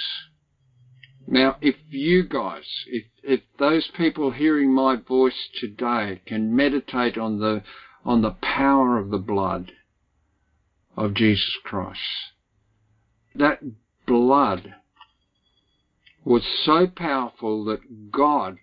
Now, 1.25 1.55
if 1.61 1.75
you 1.89 2.23
guys, 2.23 2.65
if, 2.87 3.05
if 3.23 3.39
those 3.57 3.89
people 3.95 4.31
hearing 4.31 4.73
my 4.73 4.95
voice 4.95 5.49
today 5.59 6.19
can 6.25 6.53
meditate 6.53 7.17
on 7.17 7.39
the, 7.39 7.63
on 8.03 8.21
the 8.21 8.35
power 8.41 8.97
of 8.97 9.09
the 9.09 9.17
blood 9.17 9.71
of 10.97 11.13
Jesus 11.13 11.55
Christ, 11.63 11.99
that 13.35 13.59
blood 14.05 14.75
was 16.23 16.43
so 16.63 16.87
powerful 16.87 17.65
that 17.65 18.11
God 18.11 18.57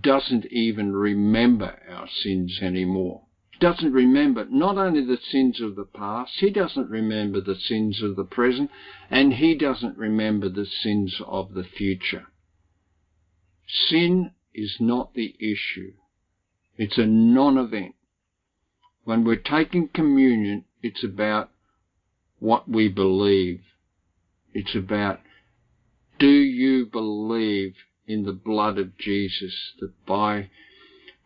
doesn't 0.00 0.46
even 0.46 0.92
remember 0.92 1.78
our 1.88 2.08
sins 2.08 2.60
anymore. 2.62 3.22
Doesn't 3.60 3.92
remember 3.92 4.46
not 4.50 4.76
only 4.76 5.04
the 5.04 5.18
sins 5.30 5.60
of 5.60 5.76
the 5.76 5.84
past, 5.84 6.32
he 6.38 6.50
doesn't 6.50 6.90
remember 6.90 7.40
the 7.40 7.54
sins 7.54 8.02
of 8.02 8.16
the 8.16 8.24
present, 8.24 8.70
and 9.10 9.34
he 9.34 9.54
doesn't 9.54 9.96
remember 9.96 10.48
the 10.48 10.66
sins 10.66 11.20
of 11.26 11.54
the 11.54 11.64
future. 11.64 12.26
Sin 13.88 14.32
is 14.54 14.76
not 14.80 15.14
the 15.14 15.34
issue. 15.38 15.92
It's 16.76 16.98
a 16.98 17.06
non-event. 17.06 17.94
When 19.04 19.24
we're 19.24 19.36
taking 19.36 19.88
communion, 19.88 20.64
it's 20.82 21.04
about 21.04 21.50
what 22.38 22.68
we 22.68 22.88
believe. 22.88 23.60
It's 24.52 24.74
about 24.74 25.20
do 26.22 26.28
you 26.28 26.86
believe 26.86 27.74
in 28.06 28.22
the 28.22 28.32
blood 28.32 28.78
of 28.78 28.96
Jesus, 28.96 29.72
that 29.80 30.06
by 30.06 30.48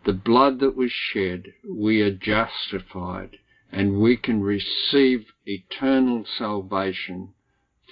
the 0.06 0.14
blood 0.14 0.59
that 0.61 0.74
was 0.74 0.90
shed, 0.90 1.52
we 1.68 2.00
are 2.00 2.11
justified 2.11 3.37
and 3.70 4.00
we 4.00 4.16
can 4.16 4.40
receive 4.40 5.26
eternal 5.44 6.24
salvation 6.38 7.35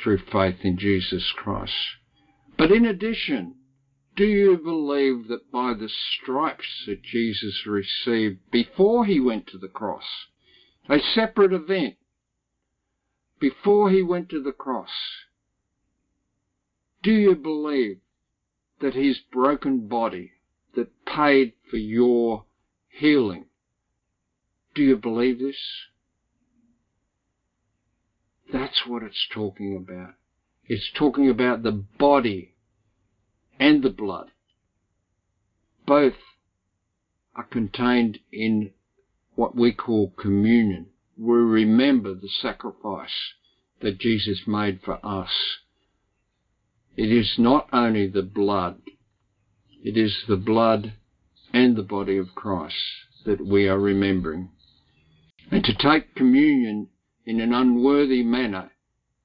through 0.03 0.17
faith 0.33 0.57
in 0.62 0.79
Jesus 0.79 1.31
Christ? 1.37 1.75
But 2.57 2.73
in 2.73 2.87
addition, 2.87 3.57
do 4.17 4.25
you 4.25 4.57
believe 4.57 5.29
that 5.29 5.53
by 5.53 5.75
the 5.75 5.90
stripes 5.90 6.85
that 6.87 7.03
Jesus 7.03 7.67
received 7.67 8.38
before 8.51 9.05
he 9.05 9.21
went 9.21 9.47
to 9.49 9.59
the 9.59 9.69
cross, 9.69 10.07
a 10.88 11.01
separate 11.14 11.53
event, 11.53 11.97
before 13.38 13.90
he 13.90 14.01
went 14.01 14.31
to 14.31 14.43
the 14.43 14.53
cross, 14.53 14.88
do 17.05 17.12
you 17.12 17.35
believe 17.35 17.99
that 18.81 18.95
his 18.95 19.21
broken 19.31 19.87
body 19.87 20.33
that 20.75 20.88
paid 21.05 21.53
for 21.71 21.77
your 21.77 22.45
healing? 22.88 23.45
Do 24.75 24.83
you 24.83 24.97
believe 24.97 25.38
this? 25.38 25.57
That's 28.51 28.87
what 28.87 29.03
it's 29.03 29.27
talking 29.33 29.77
about. 29.77 30.14
It's 30.67 30.90
talking 30.95 31.29
about 31.29 31.62
the 31.62 31.71
body 31.73 32.55
and 33.61 33.83
the 33.83 33.90
blood. 33.90 34.31
Both 35.87 36.14
are 37.37 37.45
contained 37.45 38.19
in 38.33 38.71
what 39.35 39.55
we 39.55 39.73
call 39.73 40.12
communion. 40.17 40.87
We 41.19 41.37
remember 41.37 42.14
the 42.14 42.31
sacrifice 42.40 43.35
that 43.81 43.99
Jesus 43.99 44.47
made 44.47 44.81
for 44.83 44.99
us 45.05 45.59
it 46.97 47.11
is 47.11 47.35
not 47.39 47.69
only 47.73 48.07
the 48.07 48.23
blood, 48.23 48.81
it 49.83 49.97
is 49.97 50.25
the 50.29 50.37
blood 50.37 50.95
and 51.53 51.77
the 51.77 51.83
body 51.83 52.17
of 52.17 52.35
Christ 52.35 52.75
that 53.25 53.45
we 53.45 53.69
are 53.69 53.79
remembering. 53.79 54.51
And 55.51 55.63
to 55.65 55.75
take 55.75 56.15
communion 56.15 56.89
in 57.27 57.41
an 57.41 57.53
unworthy 57.53 58.23
manner 58.23 58.71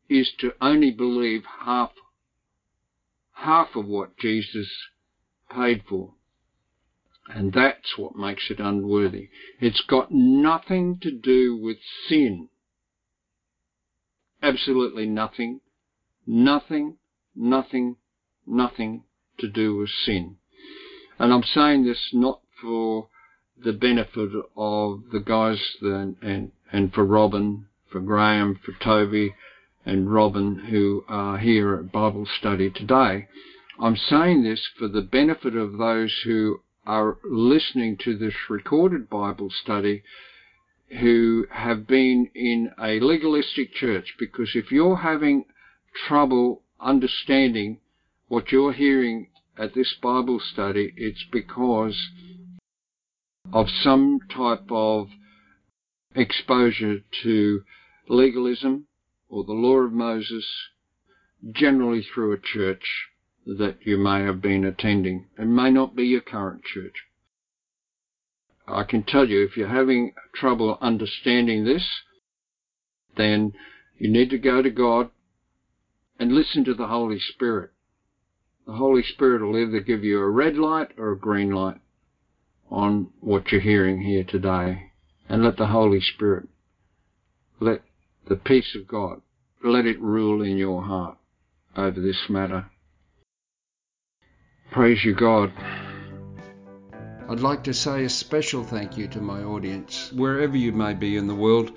is 0.10 0.32
to 0.40 0.54
only 0.62 0.92
believe 0.92 1.44
half 1.66 1.92
half 3.34 3.76
of 3.76 3.86
what 3.86 4.18
Jesus 4.18 4.68
paid 5.50 5.82
for. 5.88 6.14
And 7.30 7.54
that's 7.54 7.98
what 7.98 8.16
makes 8.16 8.50
it 8.50 8.60
unworthy. 8.60 9.30
It's 9.60 9.82
got 9.82 10.12
nothing 10.12 10.98
to 11.02 11.12
do 11.12 11.56
with 11.56 11.78
sin. 12.08 12.50
Absolutely 14.42 15.06
nothing. 15.06 15.62
Nothing, 16.26 16.98
nothing, 17.40 17.96
nothing 18.46 19.04
to 19.40 19.48
do 19.48 19.78
with 19.78 19.90
sin. 19.90 20.36
And 21.18 21.34
I'm 21.34 21.44
saying 21.44 21.86
this 21.86 22.10
not 22.14 22.42
for 22.62 23.08
the 23.58 23.74
benefit 23.74 24.30
of 24.56 25.04
the 25.12 25.20
guys 25.20 25.60
and, 25.82 26.16
and, 26.22 26.52
and 26.72 26.94
for 26.94 27.06
Robin, 27.06 27.66
for 27.92 28.00
Graham, 28.00 28.60
for 28.64 28.74
Toby, 28.84 29.34
and 29.86 30.14
Robin 30.14 30.60
who 30.70 31.04
are 31.08 31.38
here 31.38 31.76
at 31.76 31.92
Bible 31.92 32.28
study 32.40 32.70
today. 32.70 33.28
I'm 33.80 33.96
saying 33.96 34.44
this 34.44 34.68
for 34.78 34.88
the 34.88 35.02
benefit 35.02 35.56
of 35.56 35.78
those 35.78 36.14
who 36.26 36.60
are 36.86 37.18
listening 37.24 37.98
to 38.04 38.18
this 38.18 38.34
recorded 38.50 39.10
Bible 39.10 39.50
study 39.64 40.04
who 41.00 41.46
have 41.52 41.88
been 41.88 42.30
in 42.34 42.72
a 42.82 43.00
legalistic 43.00 43.74
church 43.74 44.16
because 44.20 44.50
if 44.56 44.72
you're 44.72 44.98
having 44.98 45.46
trouble 46.08 46.64
understanding 46.80 47.80
what 48.28 48.52
you're 48.52 48.74
hearing 48.74 49.28
at 49.58 49.74
this 49.74 49.94
Bible 50.02 50.40
study, 50.40 50.94
it's 50.96 51.26
because 51.32 52.10
of 53.52 53.68
some 53.70 54.20
type 54.34 54.72
of 54.72 55.10
exposure 56.16 57.00
to 57.24 57.62
legalism 58.08 58.86
or 59.28 59.44
the 59.44 59.54
law 59.54 59.78
of 59.78 59.92
Moses, 59.92 60.46
generally 61.52 62.02
through 62.02 62.34
a 62.34 62.40
church 62.40 62.84
that 63.46 63.78
you 63.82 63.98
may 63.98 64.24
have 64.24 64.42
been 64.42 64.66
attending. 64.66 65.26
It 65.38 65.46
may 65.46 65.70
not 65.70 65.96
be 65.96 66.06
your 66.06 66.22
current 66.22 66.64
church. 66.64 66.96
I 68.68 68.84
can 68.84 69.04
tell 69.04 69.28
you 69.28 69.44
if 69.44 69.58
you're 69.58 69.68
having 69.68 70.14
trouble 70.36 70.78
understanding 70.82 71.66
this, 71.66 71.88
then 73.18 73.54
you 73.98 74.10
need 74.10 74.30
to 74.30 74.38
go 74.38 74.62
to 74.62 74.70
God 74.70 75.10
and 76.20 76.34
listen 76.34 76.66
to 76.66 76.74
the 76.74 76.88
Holy 76.88 77.20
Spirit. 77.20 77.72
The 78.68 78.74
Holy 78.74 79.04
Spirit 79.04 79.42
will 79.42 79.58
either 79.58 79.80
give 79.80 80.04
you 80.04 80.20
a 80.20 80.30
red 80.30 80.58
light 80.58 80.90
or 80.98 81.12
a 81.12 81.18
green 81.18 81.52
light 81.52 81.80
on 82.70 83.10
what 83.22 83.52
you're 83.52 83.62
hearing 83.62 84.02
here 84.02 84.24
today. 84.24 84.92
And 85.28 85.44
let 85.44 85.58
the 85.58 85.68
Holy 85.68 86.02
Spirit, 86.02 86.50
let 87.60 87.82
the 88.28 88.36
peace 88.36 88.76
of 88.76 88.88
God, 88.88 89.22
let 89.64 89.86
it 89.86 90.00
rule 90.02 90.42
in 90.42 90.58
your 90.58 90.84
heart 90.84 91.18
over 91.76 92.00
this 92.00 92.30
matter. 92.30 92.66
Praise 94.72 95.04
you, 95.04 95.16
God. 95.16 95.52
I'd 97.30 97.42
like 97.42 97.64
to 97.66 97.76
say 97.76 98.06
a 98.06 98.10
special 98.10 98.64
thank 98.64 98.98
you 98.98 99.08
to 99.10 99.22
my 99.22 99.44
audience, 99.44 100.12
wherever 100.12 100.58
you 100.58 100.72
may 100.72 100.96
be 100.96 101.16
in 101.16 101.28
the 101.28 101.36
world. 101.36 101.72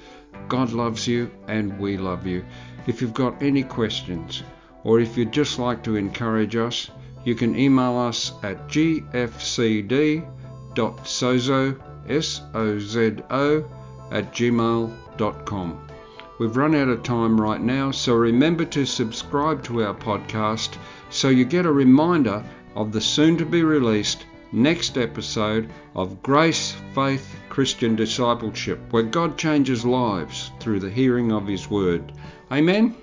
God 0.48 0.72
loves 0.72 1.06
you 1.06 1.30
and 1.46 1.78
we 1.78 1.98
love 1.98 2.26
you. 2.26 2.42
If 2.86 3.02
you've 3.02 3.12
got 3.12 3.42
any 3.42 3.62
questions 3.62 4.42
or 4.82 4.98
if 4.98 5.14
you'd 5.14 5.30
just 5.30 5.58
like 5.58 5.82
to 5.82 5.96
encourage 5.96 6.56
us, 6.56 6.90
you 7.26 7.34
can 7.34 7.54
email 7.54 7.98
us 7.98 8.32
at 8.42 8.66
gfcd.sozo, 8.68 9.02
S-O-Z-O, 12.08 13.64
at 14.10 14.32
gmail.com. 14.32 15.88
We've 16.38 16.56
run 16.56 16.74
out 16.74 16.88
of 16.88 17.02
time 17.02 17.38
right 17.38 17.60
now, 17.60 17.90
so 17.90 18.14
remember 18.14 18.64
to 18.64 18.86
subscribe 18.86 19.62
to 19.64 19.84
our 19.84 19.94
podcast 19.94 20.78
so 21.10 21.28
you 21.28 21.44
get 21.44 21.66
a 21.66 21.72
reminder 21.72 22.42
of 22.74 22.90
the 22.90 23.02
soon 23.02 23.36
to 23.36 23.44
be 23.44 23.62
released 23.62 24.24
next 24.52 24.98
episode 24.98 25.70
of 25.94 26.22
Grace, 26.22 26.76
Faith, 26.94 27.34
Christian 27.48 27.96
Discipleship, 27.96 28.78
where 28.90 29.02
God 29.02 29.38
changes 29.38 29.84
lives 29.84 30.50
through 30.60 30.80
the 30.80 30.90
hearing 30.90 31.32
of 31.32 31.46
His 31.46 31.68
Word. 31.70 32.12
Amen. 32.50 32.94